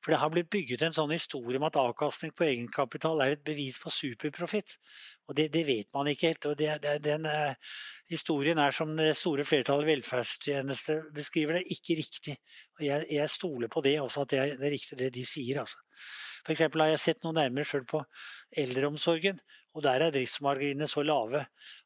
[0.00, 3.42] For det har blitt bygget en sånn historie om at avkastning på egenkapital er et
[3.44, 4.78] bevis for superprofitt.
[5.28, 6.46] Og det, det, vet man ikke helt.
[6.48, 7.74] og det, det, Den eh,
[8.08, 12.38] historien er, som det store flertallet velferdstjenester beskriver det, ikke riktig.
[12.78, 15.26] Og jeg, jeg stoler på det også, at det er, det er riktig det de
[15.28, 15.60] sier.
[15.60, 15.84] altså.
[16.46, 16.64] F.eks.
[16.64, 18.00] har jeg sett noe nærmere sjøl på
[18.62, 19.42] eldreomsorgen.
[19.76, 21.44] Og der er driftsmarginene så lave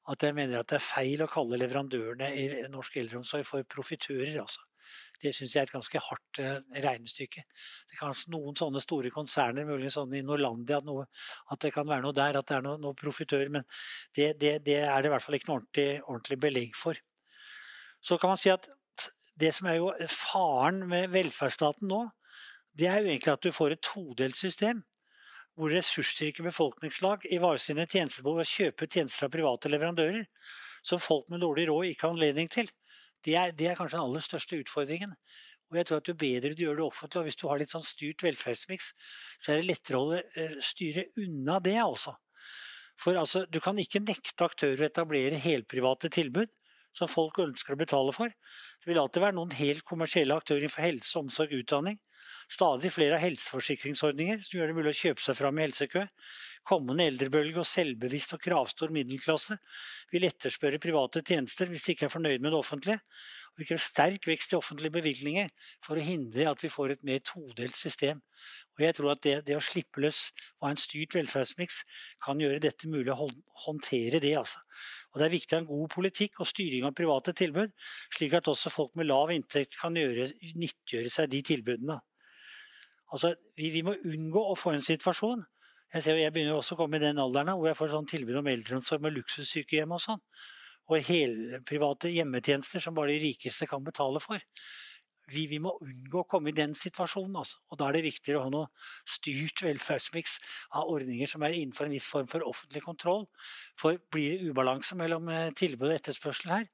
[0.09, 4.38] at jeg mener at det er feil å kalle leverandørene i norsk eldreomsorg for profitører.
[4.40, 4.62] altså.
[5.25, 7.45] Det syns jeg er et ganske hardt eh, regnestykke.
[7.89, 11.07] Det kan være noen sånne store konserner, muligens sånn i Norlandia, at, noe,
[11.49, 13.47] at, det kan være noe der, at det er noe, noe profitør.
[13.55, 13.65] Men
[14.17, 17.01] det, det, det, er det i hvert fall ikke noe ordentlig, ordentlig belegg for.
[18.05, 18.69] Så kan man si at
[19.41, 22.05] det som er jo faren med velferdsstaten nå,
[22.77, 24.85] det er jo egentlig at du får et todelt system.
[25.55, 30.25] Hvor ressursrike befolkningslag ivaretar sine tjenestebehov ved å kjøpe tjenester av private leverandører
[30.85, 32.69] som folk med dårlig råd ikke har anledning til.
[33.25, 35.15] Det er, det er kanskje den aller største utfordringen.
[35.73, 37.73] Og jeg tror at Jo bedre du gjør det offentlig, og hvis du har litt
[37.73, 38.93] sånn styrt velferdsmiks,
[39.41, 42.15] så er det lettere å holde styre unna det, altså.
[43.01, 46.53] For altså, du kan ikke nekte aktører å etablere helprivate tilbud
[46.95, 48.31] som folk ønsker å betale for.
[48.31, 51.99] Det vil alltid være noen helt kommersielle aktører innenfor helse, omsorg, utdanning.
[52.53, 56.05] Stadig flere av helseforsikringsordninger som gjør det mulig å kjøpe seg fram i helsekø.
[56.64, 59.59] Kommende eldrebølge og selvbevisst og kravstor middelklasse
[60.12, 63.00] vil etterspørre private tjenester hvis de ikke er fornøyd med det offentlige.
[63.55, 65.50] Og vi krever sterk vekst i offentlige bevilgninger
[65.85, 68.22] for å hindre at vi får et mer todelt system.
[68.74, 70.24] Og jeg tror at det, det å slippe løs
[70.57, 71.83] og ha en styrt velferdsmiks
[72.24, 73.29] kan gjøre dette mulig å
[73.68, 74.35] håndtere det.
[74.40, 74.59] altså.
[75.12, 77.70] Og Det er viktig å ha en god politikk og styring av private tilbud,
[78.16, 82.00] slik at også folk med lav inntekt kan gjøre, nyttiggjøre seg de tilbudene.
[83.14, 85.44] Altså, vi, vi, må unngå å få en situasjon
[85.95, 88.41] Jeg ser jeg begynner også å komme i den alderen hvor jeg får sånn tilbud
[88.41, 90.23] om eldreomsorg med luksussykehjem og sånn.
[90.91, 94.43] Og helprivate hjemmetjenester som bare de rikeste kan betale for
[95.31, 97.39] vi, vi, må unngå å komme i den situasjonen.
[97.41, 97.61] Altså.
[97.73, 98.69] Og Da er det viktigere å ha noe
[99.09, 100.37] styrt velferdsmiks
[100.77, 103.27] av ordninger som er innenfor en viss form for offentlig kontroll.
[103.81, 106.71] For blir det ubalanse mellom eh, tilbud og etterspørsel her,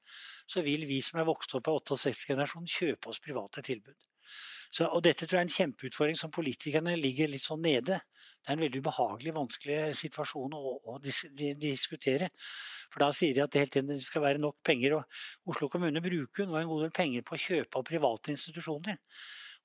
[0.49, 3.95] så vil vi som er vokst opp av 68-generasjonen, kjøpe oss private tilbud.
[4.71, 7.99] Så, og dette tror jeg er en kjempeutfordring som politikerne ligger litt sånn nede.
[8.41, 12.31] Det er en veldig ubehagelig, vanskelig situasjon å, å dis, de, diskutere.
[12.89, 14.95] For da sier de at det, hele tiden skal være nok penger.
[14.97, 18.97] Og Oslo kommune bruker nå en god del penger på å kjøpe av private institusjoner.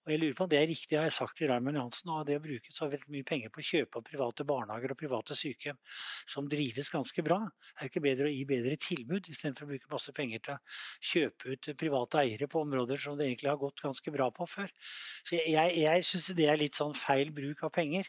[0.07, 2.27] Og jeg lurer på om det er riktig, har jeg sagt til Raymond Johansen, og
[2.29, 5.35] det å bruke så veldig mye penger på å kjøpe av private barnehager og private
[5.35, 5.81] sykehjem
[6.31, 7.41] som drives ganske bra.
[7.75, 10.61] Er det ikke bedre å gi bedre tilbud istedenfor å bruke masse penger til å
[11.11, 14.71] kjøpe ut private eiere på områder som det egentlig har gått ganske bra på før?
[15.27, 18.07] Så jeg, jeg, jeg syns det er litt sånn feil bruk av penger.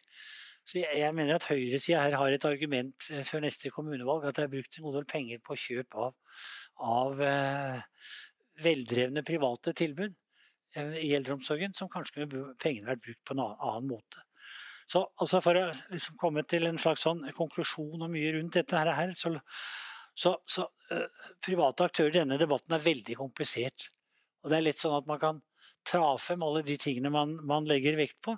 [0.67, 4.37] Så jeg, jeg mener at høyresida her har et argument eh, før neste kommunevalg, at
[4.37, 6.15] det er brukt en god del penger på kjøp av,
[6.93, 8.07] av eh,
[8.61, 10.13] veldrevne private tilbud.
[10.75, 14.23] Eh, i eldreomsorgen som kanskje kunne pengene vært brukt på en annen måte.
[14.87, 18.83] Så altså For å liksom komme til en slags sånn konklusjon og mye rundt dette
[18.83, 19.33] her, så,
[20.15, 23.89] så, så uh, private aktører i denne debatten er veldig komplisert.
[24.43, 25.41] Og Det er litt sånn at man kan
[25.87, 28.37] tra frem alle de tingene man, man legger vekt på.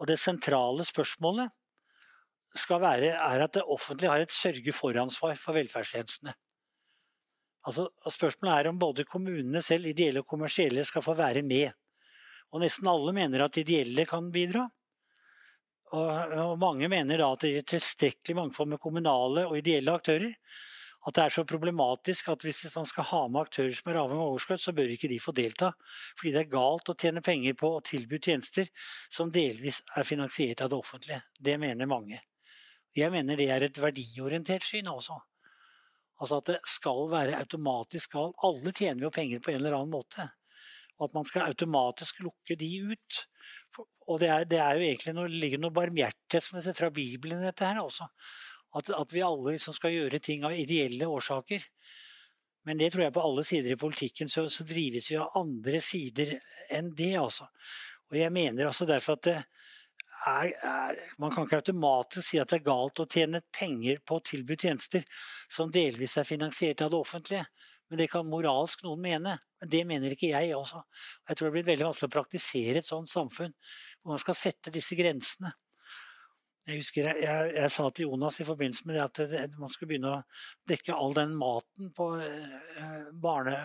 [0.00, 1.52] Og det sentrale spørsmålet
[2.60, 6.32] skal være, er at det offentlige har et sørge-for-ansvar for velferdstjenestene.
[7.64, 11.72] Altså, spørsmålet er om både kommunene selv, ideelle og kommersielle, skal få være med.
[12.52, 14.66] Og nesten alle mener at ideelle kan bidra.
[15.94, 20.34] Og, og mange mener da at det er tilstrekkelig mangfold med kommunale og ideelle aktører.
[21.04, 24.22] At det er så problematisk at hvis man skal ha med aktører som er avhengig
[24.24, 25.74] av overskudd, så bør ikke de få delta.
[26.16, 28.70] Fordi det er galt å tjene penger på å tilby tjenester
[29.12, 31.20] som delvis er finansiert av det offentlige.
[31.36, 32.22] Det mener mange.
[32.96, 35.18] Jeg mener det er et verdiorientert syn også.
[36.22, 39.94] Altså at det skal være automatisk skal Alle tjener jo penger på en eller annen
[39.94, 40.28] måte.
[40.98, 43.20] Og at man skal automatisk lukke de ut.
[44.06, 47.66] Og det er, det er jo egentlig noe, ligger noe barmhjertighet fra Bibelen i dette
[47.66, 48.06] her også.
[48.74, 51.66] At, at, vi alle liksom skal gjøre ting av ideelle årsaker.
[52.64, 55.80] Men det tror jeg på alle sider i politikken så, så drives vi av andre
[55.84, 56.36] sider
[56.72, 57.48] enn det, altså.
[58.10, 59.36] Og jeg mener altså derfor at det,
[60.26, 64.18] er, er, Man kan ikke automatisk si at det er galt å tjene penger på
[64.18, 65.04] å tilby tjenester
[65.52, 67.44] som delvis er finansiert av det offentlige.
[67.90, 69.36] Men det kan moralsk noen mene.
[69.60, 70.80] Men det mener ikke jeg også.
[71.28, 74.72] Jeg tror det blir veldig vanskelig å praktisere et sånt samfunn hvor man skal sette
[74.72, 75.52] disse grensene.
[76.64, 79.68] Jeg husker jeg, jeg, jeg, sa til Jonas i forbindelse med det at det, man
[79.68, 80.20] skulle begynne å
[80.70, 83.58] dekke all den maten på øh, barne...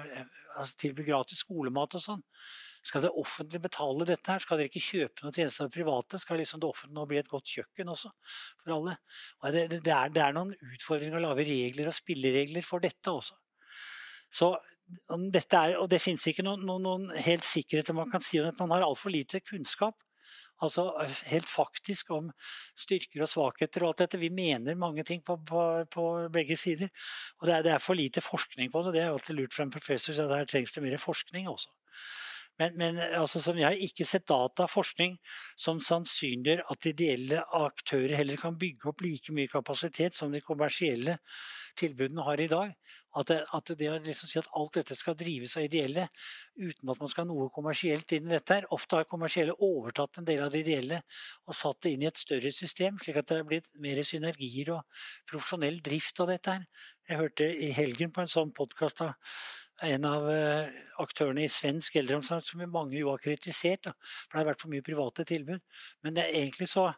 [0.59, 2.23] Altså tilby gratis skolemat og sånn.
[2.85, 4.41] Skal det offentlige betale dette her?
[4.43, 6.19] Skal dere ikke kjøpe noen tjenester av det private?
[6.21, 8.11] Skal liksom det offentlige nå bli et godt kjøkken også
[8.63, 8.95] for alle?
[9.43, 13.35] Det, det, er, det, er, noen utfordringer å lage regler og spilleregler for dette også.
[14.31, 14.53] Så
[15.33, 18.47] dette er, og det finnes ikke noen, noen, noen helt sikkerheter man kan si om
[18.49, 19.99] at man har altfor lite kunnskap.
[20.59, 20.89] Altså
[21.29, 22.31] helt faktisk om
[22.77, 24.19] styrker og svakheter og alt dette.
[24.19, 25.61] Vi mener mange ting på, på,
[25.91, 26.91] på begge sider.
[27.39, 28.95] Og det er, det er, for lite forskning på det.
[28.97, 31.71] Det er alltid lurt fra en professor, så der trengs det mer forskning også.
[32.59, 35.15] Men, men altså, jeg har ikke sett dataforskning
[35.59, 41.15] som sannsynliggjør at ideelle aktører heller kan bygge opp like mye kapasitet som de kommersielle
[41.79, 42.73] tilbudene har i dag.
[43.19, 46.05] At det, at det å liksom si at alt dette skal drives av ideelle
[46.59, 48.67] uten at man skal ha noe kommersielt inn i dette her.
[48.75, 50.99] Ofte har kommersielle overtatt en del av det ideelle
[51.47, 54.75] og satt det inn i et større system, slik at det er blitt mer synergier
[54.75, 56.67] og profesjonell drift av dette her.
[57.09, 59.15] Jeg hørte i helgen på en sånn podkast av
[59.85, 63.87] en av eh, aktørene i svensk eldreomsorg som mange jo har kritisert.
[63.87, 63.93] Da,
[64.27, 65.61] for det har vært for mye private tilbud.
[66.05, 66.89] Men det, egentlig så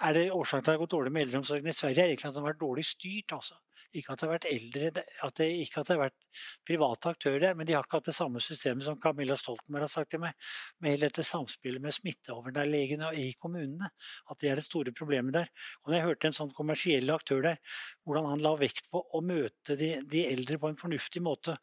[0.00, 2.30] er det årsaken til at det har gått dårlig med eldreomsorgen i Sverige, er egentlig
[2.30, 3.34] at den har vært dårlig styrt.
[3.36, 3.58] altså.
[3.96, 7.42] Ikke at det har vært eldre, at det, ikke at det har vært private aktører
[7.42, 10.22] der, men de har ikke hatt det samme systemet som Camilla Stoltenberg har sagt til
[10.22, 13.90] meg, med hele dette samspillet med smitteoverlegene i kommunene.
[14.30, 15.52] At det er det store problemet der.
[15.82, 17.60] Og når jeg hørte en sånn kommersiell aktør der,
[18.06, 21.58] hvordan han la vekt på å møte de, de eldre på en fornuftig måte,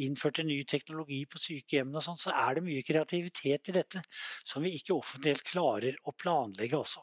[0.00, 4.04] innførte ny teknologi på sykehjemmene og sånn, så er det mye kreativitet i dette
[4.46, 7.02] som vi ikke offentlig klarer å planlegge også.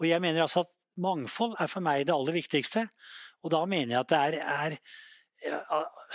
[0.00, 2.86] Og jeg mener altså at mangfold er for meg det aller viktigste.
[3.44, 4.40] Og da mener jeg at det er,
[4.72, 4.78] er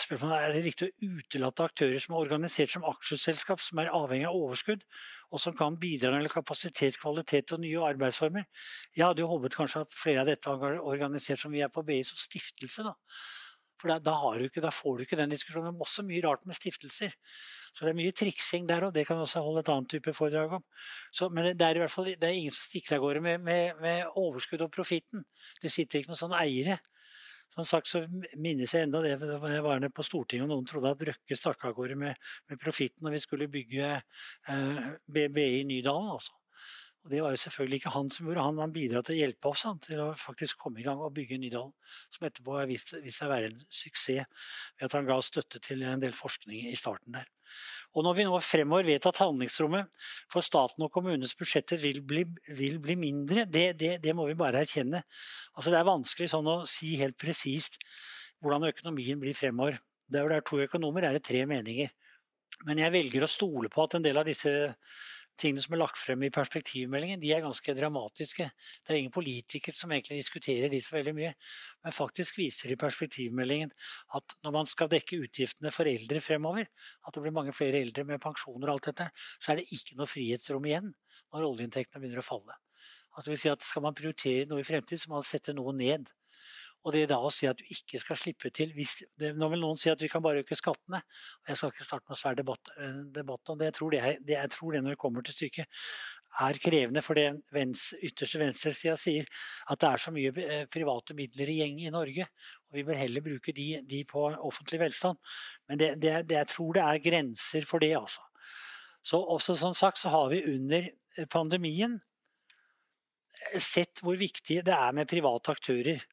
[0.02, 4.26] Spørsmålet er det riktig å utelate aktører som er organisert som aksjeselskap, som er avhengig
[4.28, 4.82] av overskudd,
[5.32, 8.48] og som kan bidra med kapasitet, kvalitet og nye arbeidsformer.
[8.98, 11.86] Jeg hadde jo håpet kanskje at flere av dette var organisert som vi er på
[11.88, 12.88] BI som stiftelse.
[12.88, 12.96] da.
[13.82, 15.72] For da, da, ikke, da, får du ikke den diskusjonen.
[15.72, 17.16] Det er også mye rart med stiftelser.
[17.72, 18.94] Så det er mye triksing der òg.
[18.96, 20.64] Det kan også holde et annet type foredrag om.
[21.16, 23.44] Så, men det er i hvert fall det er ingen som stikker av gårde med,
[23.46, 25.24] med, med overskudd og profitten.
[25.64, 26.82] Det sitter ikke noen sånne eiere
[27.52, 28.04] som sagt så
[28.40, 31.66] minnes jeg enda det jeg var nede på Stortinget og noen trodde at Røkke stakk
[31.68, 36.14] av gårde med, med profitten når vi skulle bygge eh, BBI i Nydalen.
[36.16, 36.38] Altså.
[37.04, 39.52] Og Det var jo selvfølgelig ikke han som gjorde han, han bidro til å hjelpe
[39.52, 41.74] oss han, til å faktisk komme i gang og bygge Nydalen.
[42.14, 45.60] Som etterpå har vist, vist seg å være en suksess ved at han ga støtte
[45.66, 47.28] til en del forskning i starten der.
[47.92, 49.90] Og når vi nå fremover vet at handlingsrommet
[50.32, 52.24] for staten og kommunenes budsjetter vil bli,
[52.56, 55.04] vil bli mindre, det, det, det, må vi bare erkjenne.
[55.58, 57.82] Altså det er vanskelig sånn å si helt presist
[58.42, 59.82] hvordan økonomien blir fremover.
[60.12, 61.92] Der hvor det er to økonomer, er det tre meninger.
[62.68, 64.52] Men jeg velger å stole på at en del av disse
[65.42, 68.48] tingene som er lagt frem i perspektivmeldingen, de er ganske dramatiske.
[68.82, 71.34] Det er ingen politikere som egentlig diskuterer de så veldig mye.
[71.84, 73.74] Men faktisk viser i perspektivmeldingen
[74.18, 78.06] at når man skal dekke utgiftene for eldre fremover, at det blir mange flere eldre
[78.08, 79.10] med pensjoner og alt dette,
[79.42, 80.94] så er det ikke noe frihetsrom igjen
[81.32, 82.58] når oljeinntektene begynner å falle.
[83.18, 85.56] At det vil si at Skal man prioritere noe i fremtiden, så må man sette
[85.56, 86.08] noe ned.
[86.82, 89.62] Og det er da å si at du ikke skal slippe til hvis, Nå vil
[89.62, 91.02] noen si at vi kan bare øke skattene.
[91.02, 93.70] og Jeg skal ikke starte noen svær debatt, eh, debatt om det.
[93.70, 95.84] Jeg tror det, det, jeg tror det når det kommer til stykket
[96.42, 99.26] er krevende, for det venstre, ytterste venstresida sier
[99.70, 102.28] at det er så mye eh, private midler i gjeng i Norge,
[102.70, 105.20] og vi bør heller bruke de, de på offentlig velstand.
[105.68, 108.24] Men det, det, jeg tror det er grenser for det, altså.
[109.04, 110.88] Så også som sagt så har vi under
[111.34, 112.00] pandemien
[113.58, 116.04] sett hvor viktig det er med private aktører.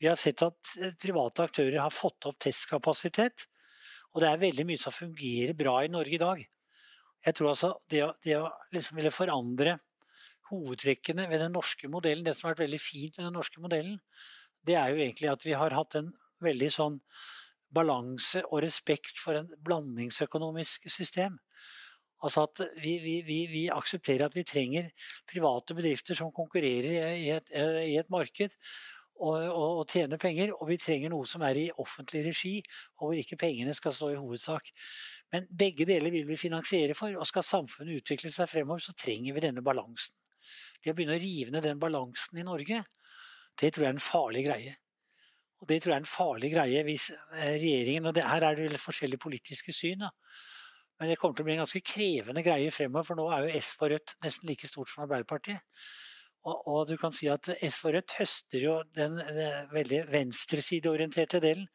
[0.00, 3.46] Vi har sett at eh, private aktører har fått opp testkapasitet.
[4.14, 6.42] Og det er veldig mye som fungerer bra i Norge i dag.
[7.26, 9.78] Jeg tror altså det å, det å liksom ville forandre
[10.50, 13.96] hovedtrekkene ved den norske modellen, det som har vært veldig fint med den norske modellen,
[14.66, 16.12] det er jo egentlig at vi har hatt en
[16.44, 17.00] veldig sånn
[17.76, 21.40] balanse og respekt for en blandingsøkonomisk system.
[22.24, 24.88] Altså at vi, vi, vi, vi, aksepterer at vi trenger
[25.28, 28.54] private bedrifter som konkurrerer i et, i et marked
[29.20, 30.52] og, og, tjene penger.
[30.56, 32.54] Og vi trenger noe som er i offentlig regi,
[32.98, 34.70] og hvor ikke pengene skal stå i hovedsak.
[35.34, 39.34] Men begge deler vil vi finansiere for, og skal samfunnet utvikle seg fremover, så trenger
[39.34, 40.16] vi denne balansen.
[40.82, 42.84] Det å begynne å rive ned den balansen i Norge,
[43.56, 44.74] det tror jeg er en farlig greie.
[45.56, 48.58] Og det tror jeg er en farlig greie hvis eh, regjeringen Og det, her er
[48.58, 50.04] det vel forskjellige politiske syn.
[50.04, 50.10] Da.
[51.00, 53.62] Men det kommer til å bli en ganske krevende greie fremover, for nå er jo
[53.62, 55.64] S på Rødt nesten like stort som Arbeiderpartiet.
[56.46, 61.42] Og, og, du kan si at SV Rødt høster jo den, den eh, veldig venstresideorienterte
[61.42, 61.66] delen.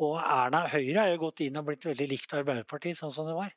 [0.00, 3.34] Og Erna Høyre har jo gått inn og blitt veldig likt Arbeiderpartiet, sånn som det
[3.36, 3.50] var.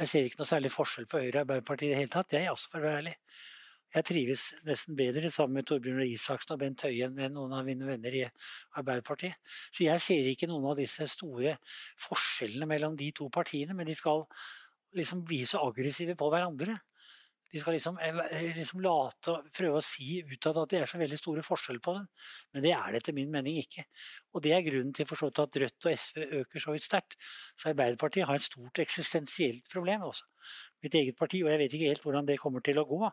[0.00, 2.50] Jeg ser ikke noe særlig forskjell på Høyre og Arbeiderpartiet i det hele tatt, jeg
[2.50, 3.14] også, for å være ærlig.
[3.94, 7.52] Jeg trives nesten bedre sammen med Torbjørn Røe Isaksen og Bent Høie enn med noen
[7.54, 8.24] av mine venner i
[8.80, 9.38] Arbeiderpartiet.
[9.70, 11.54] Så jeg ser ikke noen av disse store
[12.02, 14.24] forskjellene mellom de to partiene, men de skal
[14.98, 16.74] liksom bli så aggressive på hverandre.
[17.54, 20.98] De skal liksom, eh, eh, liksom late, prøve å si utad at det er så
[20.98, 22.08] veldig store forskjeller på dem.
[22.52, 23.84] Men det er det etter min mening ikke.
[24.34, 27.14] Og det er grunnen til at Rødt og SV øker så vidt sterkt.
[27.54, 30.26] Så Arbeiderpartiet har et stort eksistensielt problem også.
[30.82, 33.12] Mitt eget parti, og jeg vet ikke helt hvordan det kommer til å gå.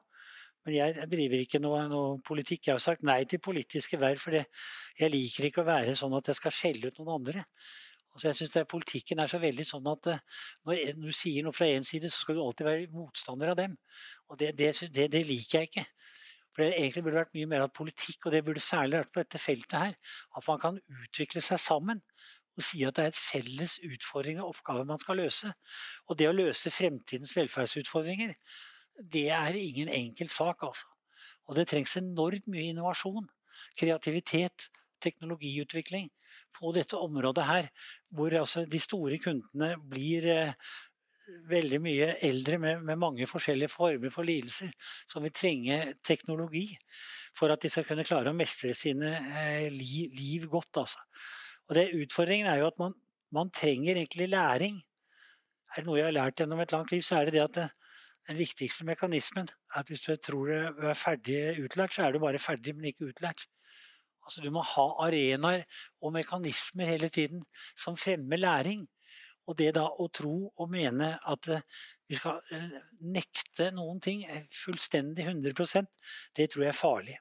[0.66, 2.66] Men jeg driver ikke noe, noe politikk.
[2.66, 6.34] Jeg har sagt nei til politiske verv, for jeg liker ikke å være sånn at
[6.34, 7.46] jeg skal skjelle ut noen andre.
[8.12, 10.22] Altså jeg synes Politikken er så veldig sånn at eh,
[10.68, 13.78] når du sier noe fra én side, så skal du alltid være motstander av dem.
[14.30, 15.86] Og det, det, det, det liker jeg ikke.
[16.52, 19.24] For det egentlig burde vært mye mer at politikk, og det burde særlig vært på
[19.24, 19.94] dette feltet her,
[20.36, 22.02] at man kan utvikle seg sammen
[22.60, 25.54] og si at det er et felles utfordring og oppgave man skal løse.
[26.12, 28.34] Og det å løse fremtidens velferdsutfordringer,
[29.00, 30.90] det er ingen enkel sak, altså.
[31.48, 33.30] Og det trengs enormt mye innovasjon,
[33.80, 34.68] kreativitet,
[35.02, 36.12] teknologiutvikling
[36.58, 37.72] på dette området her,
[38.12, 40.54] hvor altså de store kundene blir eh,
[41.52, 44.72] veldig mye eldre med, med, mange forskjellige former for lidelser
[45.10, 46.66] som vil trenge teknologi
[47.38, 50.84] for at de skal kunne klare å mestre sine eh, liv, liv, godt.
[50.84, 51.00] Altså.
[51.70, 52.98] Og det, Utfordringen er jo at man,
[53.32, 54.82] man, trenger egentlig læring.
[55.72, 57.56] Er det noe jeg har lært gjennom et langt liv, så er det det at
[57.60, 57.70] det,
[58.28, 62.22] den viktigste mekanismen er at hvis du tror du er ferdig utlært, så er du
[62.22, 63.48] bare ferdig, men ikke utlært.
[64.26, 65.66] Altså, du må ha arenaer
[66.02, 67.44] og mekanismer hele tiden
[67.76, 68.86] som fremmer læring.
[69.50, 71.66] Og det da å tro og mene at eh,
[72.12, 75.90] vi skal eh, nekte noen ting eh, fullstendig 100%
[76.38, 77.18] det tror jeg er farlig.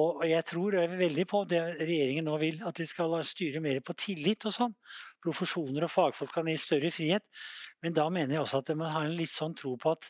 [0.00, 3.96] Og jeg tror veldig på det regjeringen nå vil, at de skal styre mer på
[3.98, 4.76] tillit og sånn.
[5.22, 7.26] Profesjoner og fagfolk kan gi større frihet.
[7.82, 10.06] Men da mener jeg også at man har en litt sånn tro på at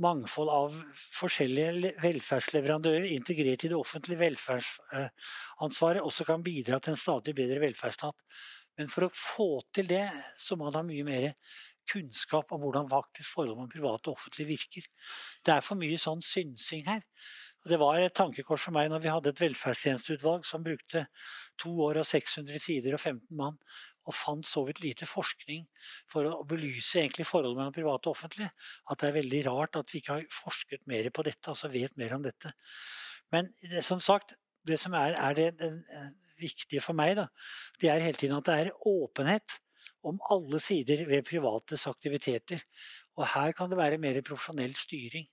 [0.00, 0.76] mangfold av
[1.16, 8.16] forskjellige velferdsleverandører integrert i det offentlige velferdsansvaret også kan bidra til en stadig bedre velferdsstat.
[8.78, 10.06] Men for å få til det,
[10.40, 11.26] så må man ha mye mer
[11.90, 14.86] kunnskap om hvordan faktisk forholdet mellom privat og offentlig virker.
[15.44, 17.02] Det er for mye sånn synsing her.
[17.60, 21.04] Og det var et tankekors for meg når vi hadde et velferdstjenesteutvalg som brukte
[21.60, 23.58] to år og 600 sider og 15 mann
[24.10, 25.64] og fant så vidt lite forskning
[26.10, 28.50] for å belyse egentlig forholdet mellom privat og offentlig,
[28.90, 31.96] at det er veldig rart at vi ikke har forsket mer på dette, altså vet
[32.00, 32.52] mer om dette.
[33.30, 34.34] Men det, som sagt,
[34.66, 35.72] det som er, er det, det,
[36.40, 37.26] viktige for meg, da,
[37.80, 39.58] det er hele tiden at det er åpenhet
[40.08, 42.62] om alle sider ved privates aktiviteter.
[43.18, 45.26] Og her kan det være mer profesjonell styring.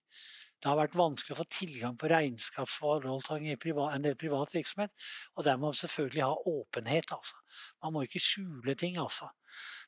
[0.57, 4.93] Det har vært vanskelig å få tilgang på regnskapsforhold i en del privat virksomhet.
[5.35, 7.11] Og der må man selvfølgelig ha åpenhet.
[7.11, 7.35] altså.
[7.83, 9.29] Man må ikke skjule ting, altså.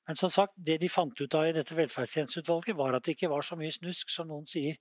[0.07, 3.29] Men som sagt, det de fant ut av i dette velferdstjenesteutvalget, var at det ikke
[3.29, 4.79] var så mye snusk som noen sier.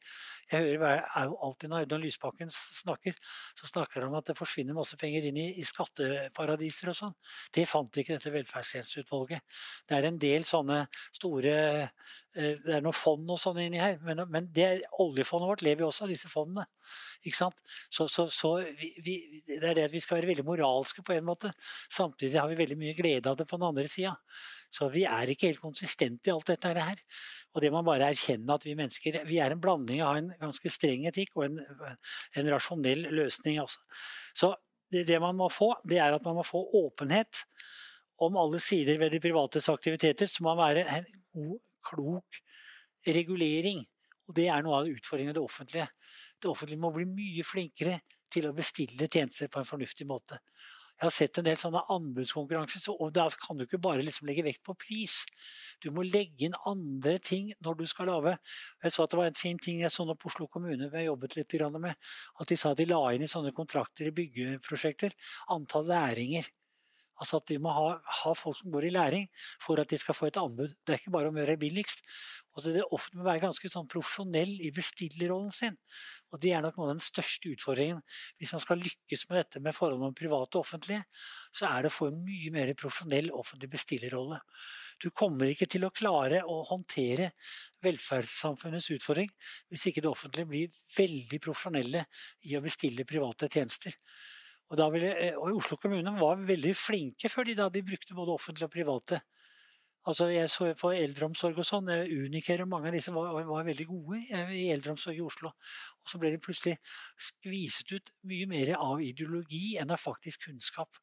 [0.48, 3.18] Jeg hører er jo alltid når Audun Lysbakken snakker,
[3.58, 7.16] så snakker han om at det forsvinner masse penger inn i, i skatteparadiser og sånn.
[7.52, 9.60] Det fant ikke dette velferdstjenesteutvalget.
[9.84, 10.86] Det er en del sånne
[11.20, 11.58] store
[12.36, 14.66] det er noen fond og sånn inni her, men, men det,
[15.00, 16.66] oljefondet vårt lever jo også av disse fondene.
[17.24, 17.56] Ikke sant?
[17.90, 19.14] Så, så, så vi, vi,
[19.48, 21.50] det er det at vi skal være veldig moralske på en måte.
[21.90, 24.14] Samtidig har vi veldig mye glede av det på den andre sida.
[24.74, 27.02] Så vi er ikke helt konsistente i alt dette her.
[27.56, 30.72] Og det må bare erkjenne at vi mennesker vi er en blanding av en ganske
[30.72, 31.60] streng etikk og en,
[32.36, 33.58] en rasjonell løsning.
[33.64, 33.80] Også.
[34.36, 34.52] Så
[34.92, 37.42] det, det, man må få, det er at man må få åpenhet
[38.24, 40.28] om alle sider ved de privates aktiviteter.
[40.28, 42.40] Så må man være en god, klok
[43.06, 43.84] regulering.
[44.28, 45.88] Og det er noe av utfordringen i det offentlige.
[46.38, 48.00] Det offentlige må bli mye flinkere
[48.32, 50.40] til å bestille tjenester på en fornuftig måte.
[50.98, 54.42] Jeg har sett en del sånne anbudskonkurranser, og da kan du ikke bare liksom legge
[54.42, 55.20] vekt på pris.
[55.78, 58.32] Du må legge inn andre ting når du skal lage
[58.82, 60.98] Jeg så at det var en fin ting jeg så nå på Oslo kommune vi
[60.98, 61.94] har jobbet litt med.
[62.42, 65.14] At de sa at de la inn i sånne kontrakter i byggeprosjekter
[65.54, 66.50] antall læringer.
[67.18, 69.24] Altså at de må ha, ha, folk som går i læring
[69.62, 70.74] for at de skal få et anbud.
[70.86, 72.04] Det er ikke bare om å gjøre det billigst.
[72.54, 75.78] Altså det offentlige må være ganske sånn profesjonell i bestillerrollen sin.
[76.32, 78.00] Og det er nok noe av den største utfordringen.
[78.38, 81.02] Hvis man skal lykkes med dette med forholdet mellom private og offentlige,
[81.54, 84.40] så er det å få en mye mer profesjonell offentlig bestillerrolle.
[84.98, 87.30] Du kommer ikke til å klare å håndtere
[87.86, 89.30] velferdssamfunnets utfordring
[89.70, 92.02] hvis ikke det offentlige blir veldig profesjonelle
[92.50, 93.94] i å bestille private tjenester.
[94.68, 98.68] Og, ville, og Oslo kommune var veldig flinke før de, da de brukte både offentlige
[98.68, 99.20] og private.
[100.08, 101.90] Altså jeg så på eldreomsorg og sånn.
[102.08, 104.20] Uniker og mange av disse var, var, veldig gode
[104.56, 105.52] i eldreomsorg i Oslo.
[106.00, 106.78] Og så ble de plutselig
[107.28, 111.00] skviset ut mye mer av ideologi enn av faktisk kunnskap.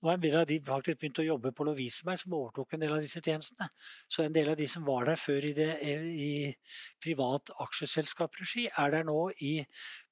[0.00, 2.80] Nå har en del av de faktisk begynt å jobbe på Lovisenberg, som overtok en
[2.80, 3.66] del av disse tjenestene.
[4.08, 6.30] Så en del av de som var der før i, det, i
[7.04, 9.52] privat aksjeselskapsregi, er der nå i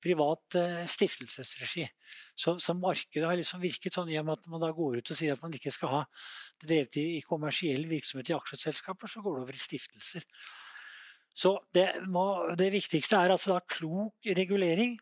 [0.04, 1.88] privat uh, stiftelsesregi.
[2.36, 5.14] Så, så, markedet har liksom virket sånn i og med at man da går ut
[5.14, 6.04] og sier at man ikke skal ha
[6.60, 10.28] det drevet i, i kommersiell virksomhet i aksjeselskaper, så går det over i stiftelser.
[11.38, 12.28] Så det, må,
[12.60, 14.98] det viktigste er altså da klok regulering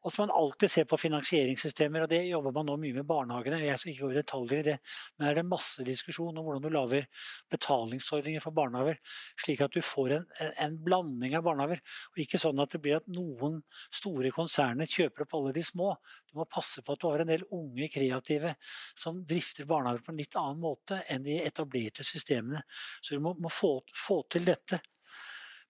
[0.00, 3.06] og så må man alltid se på finansieringssystemer, og det jobber man nå mye med
[3.08, 3.58] barnehagene.
[3.66, 4.76] Jeg skal ikke gå i detaljer i det,
[5.18, 7.04] men er det masse diskusjon om hvordan du lager
[7.52, 8.96] betalingsordninger for barnehager,
[9.44, 10.26] slik at du får en,
[10.64, 11.84] en, blanding av barnehager.
[12.14, 13.60] Og ikke sånn at det blir at noen
[13.92, 15.92] store konserner kjøper opp alle de små.
[16.30, 18.56] Du må passe på at du har en del unge kreative
[18.96, 22.64] som drifter barnehager på en litt annen måte enn de etablerte systemene.
[23.04, 24.80] Så du må, må få, få til dette.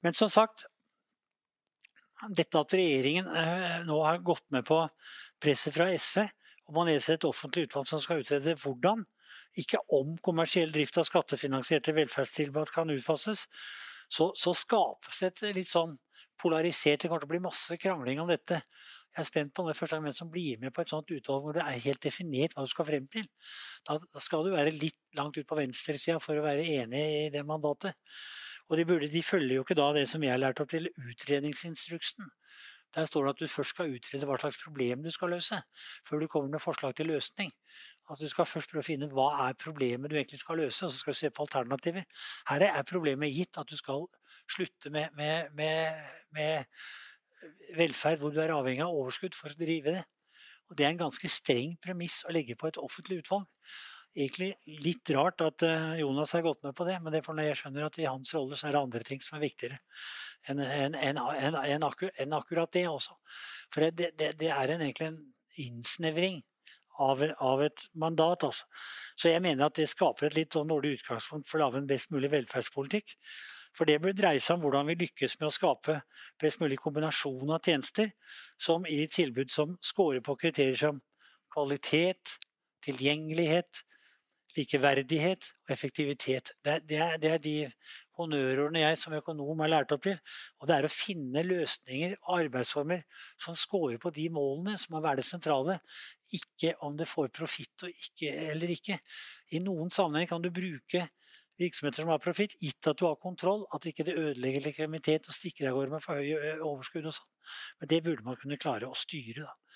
[0.07, 0.71] Men som sagt,
[2.29, 4.83] dette at regjeringen eh, nå har gått med på
[5.41, 6.27] presset fra SV
[6.71, 9.03] om å nedsette et offentlig utvalg som skal utrede hvordan,
[9.59, 13.47] ikke om kommersiell drift av skattefinansierte velferdstilbud kan utfases,
[14.11, 15.97] så, så skapes det et litt sånn
[16.41, 18.63] polarisert Det kommer til å bli masse krangling om dette.
[19.11, 21.43] Jeg er spent på det første gang hvem som blir med på et sånt utvalg
[21.45, 23.27] hvor det er helt definert hva du skal frem til.
[23.85, 27.43] Da skal du være litt langt ut på venstresida for å være enig i det
[27.45, 27.99] mandatet.
[28.71, 30.87] Og de, burde, de følger jo ikke da det som jeg har lært opp til
[30.95, 32.29] utredningsinstruksen.
[32.95, 35.59] Der står det at du først skal utrede hva slags problem du skal løse,
[36.07, 37.51] før du kommer med forslag til løsning.
[38.09, 40.93] Altså Du skal først prøve å finne hva er problemet du egentlig skal løse, og
[40.93, 42.07] så skal du se på alternativer.
[42.51, 44.07] Her er problemet gitt at du skal
[44.51, 46.01] slutte med, med, med,
[46.35, 46.65] med
[47.79, 50.05] velferd hvor du er avhengig av overskudd for å drive det.
[50.71, 53.47] Og Det er en ganske streng premiss å legge på et offentlig utvalg
[54.17, 57.39] egentlig litt rart at eh, Jonas har gått med på det, men det er for
[57.39, 59.81] når jeg skjønner at i hans rolle så er det andre ting som er viktigere
[60.51, 61.21] enn en, en,
[61.61, 63.17] en, akkur, akkurat det også.
[63.75, 65.21] For det, det, det er egentlig en
[65.61, 66.41] innsnevring
[67.01, 68.45] av, av, et mandat.
[68.49, 68.67] Altså.
[69.21, 71.91] Så jeg mener at det skaper et litt sånn dårlig utgangspunkt for å lage en
[71.91, 73.17] best mulig velferdspolitikk.
[73.77, 76.01] For det bør dreie seg om hvordan vi lykkes med å skape
[76.43, 78.11] best mulig kombinasjon av tjenester
[78.59, 80.99] som i tilbud som scorer på kriterier som
[81.55, 82.39] kvalitet,
[82.85, 83.85] tilgjengelighet,
[84.57, 86.53] likeverdighet og effektivitet.
[86.65, 87.55] Det er, det, er, det er, de
[88.19, 90.19] honnørordene jeg som økonom har lært opp til.
[90.61, 93.05] Og det er å finne løsninger og arbeidsformer
[93.41, 95.79] som scorer på de målene som må være det sentrale.
[96.37, 99.01] Ikke om det får profitt eller ikke.
[99.57, 101.07] I noen sammenheng kan du bruke
[101.61, 105.37] virksomheter som har profitt, gitt at du har kontroll, at ikke det ødelegger likviditet og
[105.37, 107.33] stikker av gårde med for høye overskudd og sånn.
[107.81, 109.45] Men det burde man kunne klare å styre.
[109.45, 109.70] da.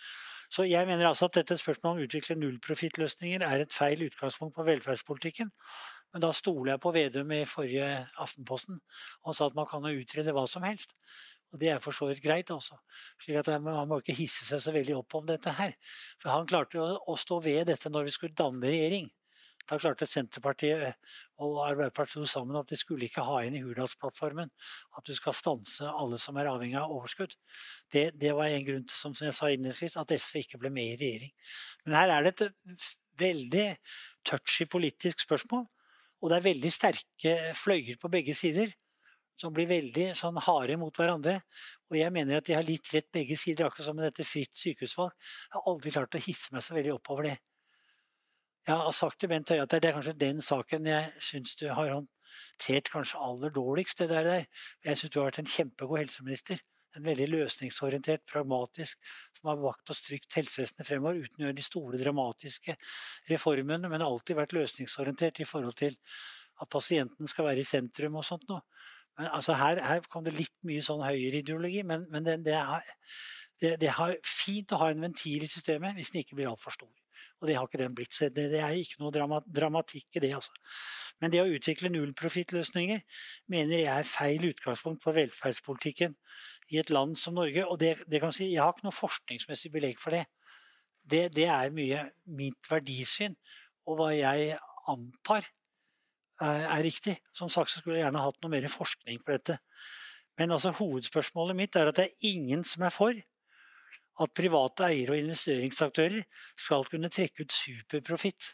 [0.55, 4.55] Så jeg mener altså at dette spørsmålet om å utvikle nullprofittløsninger er et feil utgangspunkt
[4.55, 5.51] på velferdspolitikken.
[6.15, 7.89] Men da stoler jeg på Vedum i forrige
[8.23, 8.79] Aftenposten.
[9.25, 10.95] og sa at man kan jo utrede hva som helst.
[11.51, 12.79] Og det er for så vidt greit, altså.
[13.23, 15.75] Slik at Han må ikke hisse seg så veldig opp om dette her.
[16.23, 19.11] For han klarte jo å stå ved dette når vi skulle danne regjering.
[19.71, 20.99] Da klarte Senterpartiet
[21.41, 24.51] og Arbeiderpartiet sammen at de skulle ikke ha inn i Hurdalsplattformen
[24.99, 27.33] at du skal stanse alle som er avhengig av overskudd.
[27.93, 30.93] Det, det var en grunn til som jeg sa innledningsvis, at SV ikke ble med
[30.93, 31.33] i regjering.
[31.87, 32.89] Men her er det et
[33.25, 33.69] veldig
[34.29, 35.65] touchy politisk spørsmål.
[36.21, 38.73] Og det er veldig sterke fløyer på begge sider
[39.41, 41.41] som blir veldig sånn harde mot hverandre.
[41.91, 44.55] Og jeg mener at de har litt rett begge sider, akkurat som med dette fritt
[44.59, 45.15] sykehusvalg.
[45.19, 47.37] Jeg har aldri klart å hisse meg så veldig opp over det.
[48.65, 51.67] Jeg har sagt til Bent Høie at det er kanskje den saken jeg syns du
[51.69, 53.99] har håndtert kanskje aller dårligst.
[53.99, 54.47] det der.
[54.85, 56.63] Jeg syns du har vært en kjempegod helseminister.
[56.97, 58.99] En veldig løsningsorientert, pragmatisk,
[59.37, 62.79] som har vakt og strykt helsevesenet fremover uten å gjøre de store, dramatiske
[63.29, 65.99] reformene, men alltid vært løsningsorientert i forhold til
[66.63, 68.63] at pasienten skal være i sentrum og sånt noe.
[69.19, 72.95] Men altså her, her, kom det litt mye sånn høyreideologi, men, men det, det, er,
[73.61, 76.79] det, det er fint å ha en ventil i systemet hvis den ikke blir altfor
[76.79, 76.95] stor.
[77.41, 78.15] Og det har ikke den blitt.
[78.17, 80.33] Så det, det er ikke noe dramatikk i det.
[80.39, 80.55] Altså.
[81.21, 83.03] Men det å utvikle nullprofittløsninger
[83.53, 86.17] mener jeg er feil utgangspunkt på velferdspolitikken
[86.73, 87.67] i et land som Norge.
[87.67, 90.25] Og det, det kan si, jeg har ikke noe forskningsmessig belegg for det.
[91.03, 91.27] det.
[91.37, 92.07] Det er mye
[92.39, 93.37] mitt verdisyn
[93.85, 94.57] og hva jeg
[94.91, 95.47] antar
[96.41, 97.19] er riktig.
[97.37, 99.59] Som sagt så skulle jeg gjerne hatt noe mer forskning på dette.
[100.39, 103.15] Men altså, hovedspørsmålet mitt er at det er ingen som er for
[104.23, 106.23] at private eiere og investeringsaktører
[106.61, 108.53] skal kunne trekke ut superprofitt.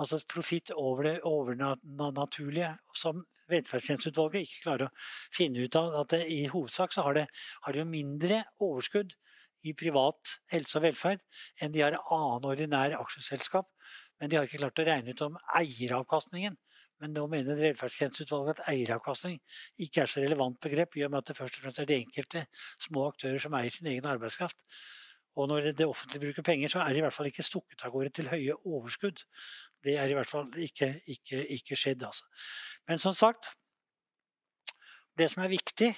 [0.00, 4.94] Altså profitt over det overnaturlige, som velferdstjenesteutvalget ikke klarer å
[5.34, 5.94] finne ut av.
[6.02, 7.26] At det, I hovedsak så har det,
[7.66, 9.14] har mindre overskudd
[9.68, 11.20] i privat helse og velferd
[11.60, 13.68] enn de har annen ordinær aksjeselskap.
[14.20, 16.56] Men de har ikke klart å regne ut om eieravkastningen
[17.00, 19.38] men nå mener velferdstjenesteutvalget at eieravkastning
[19.80, 21.96] ikke er så relevant begrep, i og med at det først og fremst er de
[21.96, 22.44] enkelte
[22.82, 24.58] små aktører som eier sin egen arbeidskraft.
[25.40, 27.94] Og når det offentlige bruker penger, så er det i hvert fall ikke stukket av
[27.94, 29.22] gårde til høye overskudd.
[29.84, 32.26] Det er i hvert fall ikke, ikke, ikke skjedd, altså.
[32.88, 33.48] Men som sagt,
[35.16, 35.94] det som er viktig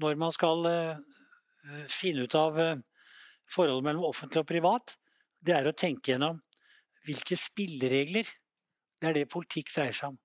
[0.00, 2.78] når man skal uh, finne ut av uh,
[3.50, 4.94] forholdet mellom offentlig og privat,
[5.44, 6.40] det er å tenke gjennom
[7.04, 8.30] hvilke spilleregler
[8.98, 10.18] det er det politikk dreier seg om.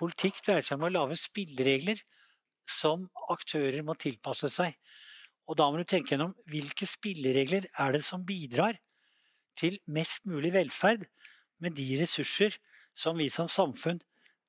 [0.00, 2.00] Politikk dreier seg om å lage spilleregler
[2.70, 4.76] som aktører må tilpasse seg.
[5.50, 8.78] Og da må du tenke gjennom hvilke spilleregler er det som bidrar
[9.58, 11.04] til mest mulig velferd
[11.60, 12.56] med de ressurser
[12.96, 14.00] som vi som samfunn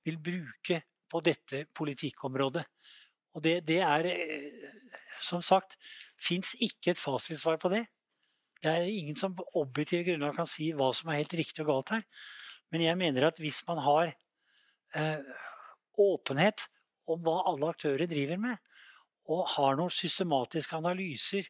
[0.06, 0.82] vil bruke
[1.12, 2.64] på dette politikkområdet.
[3.36, 4.08] Og det, det er
[5.22, 5.76] Som sagt,
[6.18, 7.84] fins ikke et fasitsvar på det.
[8.64, 11.68] Det er ingen som på objektive grunner kan si hva som er helt riktig og
[11.68, 12.02] galt her.
[12.74, 14.10] Men jeg mener at hvis man har
[14.96, 15.20] eh,
[16.00, 16.68] åpenhet
[17.10, 18.58] om hva alle aktører driver med,
[19.32, 21.48] og har noen systematiske analyser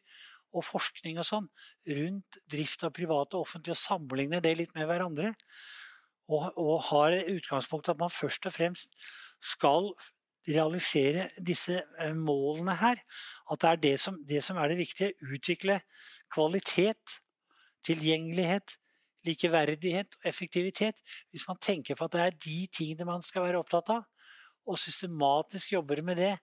[0.52, 1.46] og forskning og sånn
[1.88, 5.32] rundt drift av private og offentlige, og sammenligner det litt med hverandre,
[6.30, 8.92] og, og har utgangspunktet at man først og fremst
[9.42, 9.90] skal
[10.48, 13.02] realisere disse eh, målene her.
[13.50, 15.12] At det er det som, det som er det viktige.
[15.22, 15.80] Utvikle
[16.32, 17.18] kvalitet,
[17.86, 18.76] tilgjengelighet,
[19.26, 21.02] likeverdighet og effektivitet.
[21.30, 24.06] Hvis man tenker på at det er de tingene man skal være opptatt av,
[24.66, 26.34] og systematisk jobber med det,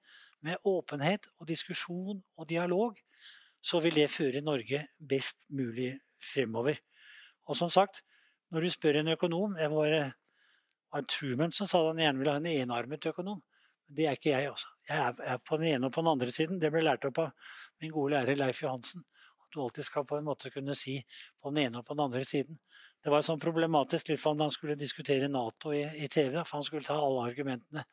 [0.41, 2.95] med åpenhet og diskusjon og dialog,
[3.61, 6.79] så vil det føre Norge best mulig fremover.
[7.49, 8.03] Og som sagt,
[8.51, 10.13] når du spør en økonom Det var,
[11.05, 13.41] Truman som sa at han gjerne ville ha en enarmet økonom.
[13.89, 14.69] Det er ikke jeg, altså.
[14.89, 16.59] Jeg er, på den ene og på den andre siden.
[16.61, 17.29] Det ble lært opp av
[17.81, 19.03] min gode lærer Leif Johansen.
[19.43, 20.99] At du alltid skal på en måte kunne si
[21.41, 22.57] på den ene og på den andre siden.
[22.99, 26.41] Det var sånn problematisk litt for han han skulle diskutere Nato i, i TV.
[26.43, 27.85] For han skulle ta alle argumentene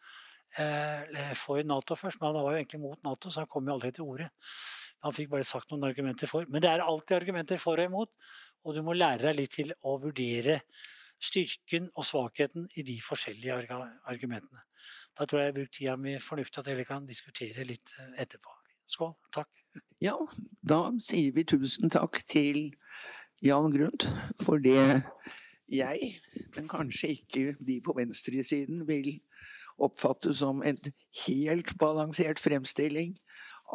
[0.58, 2.20] eh, for Nato først.
[2.20, 4.28] Men han var jo egentlig mot Nato, så han kom jo aldri til orde.
[5.06, 6.48] Han fikk bare sagt noen argumenter for.
[6.50, 8.12] Men det er alltid argumenter for og imot.
[8.66, 10.60] Og du må lære deg litt til å vurdere
[11.22, 13.78] styrken og svakheten i de forskjellige
[14.10, 14.64] argumentene.
[15.16, 18.16] Da tror jeg jeg har brukt tida mi fornuftig at dere kan diskutere litt eh,
[18.24, 18.52] etterpå.
[18.86, 19.14] Skål.
[19.34, 19.48] Takk.
[20.02, 20.14] Ja,
[20.62, 22.68] da sier vi tusen takk til
[23.44, 24.06] Jan grunn
[24.40, 25.02] for det
[25.68, 26.12] jeg,
[26.56, 29.18] men kanskje ikke de på venstresiden, vil
[29.82, 30.78] oppfatte som en
[31.26, 33.16] helt balansert fremstilling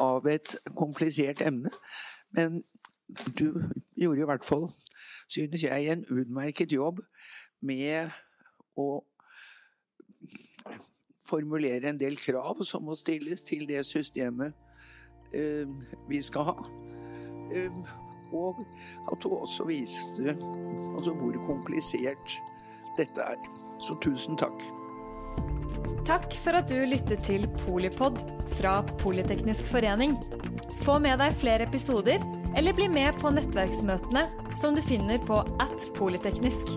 [0.00, 1.70] av et komplisert emne.
[2.34, 2.62] Men
[3.38, 3.62] du
[3.94, 4.68] gjorde i hvert fall,
[5.28, 7.02] synes jeg, en utmerket jobb
[7.62, 8.10] med
[8.78, 9.04] å
[11.28, 14.56] formulere en del krav som må stilles til det systemet
[15.36, 15.68] uh,
[16.08, 16.56] vi skal ha.
[18.32, 18.62] Og
[19.12, 20.36] at du også viste
[20.96, 22.38] altså hvor komplisert
[22.98, 23.40] dette er.
[23.82, 24.64] Så tusen takk.
[26.06, 28.18] Takk for at du lyttet til Polipod
[28.58, 30.16] fra Politeknisk forening.
[30.82, 32.24] Få med deg flere episoder,
[32.58, 34.26] eller bli med på nettverksmøtene
[34.60, 36.74] som du finner på at polyteknisk.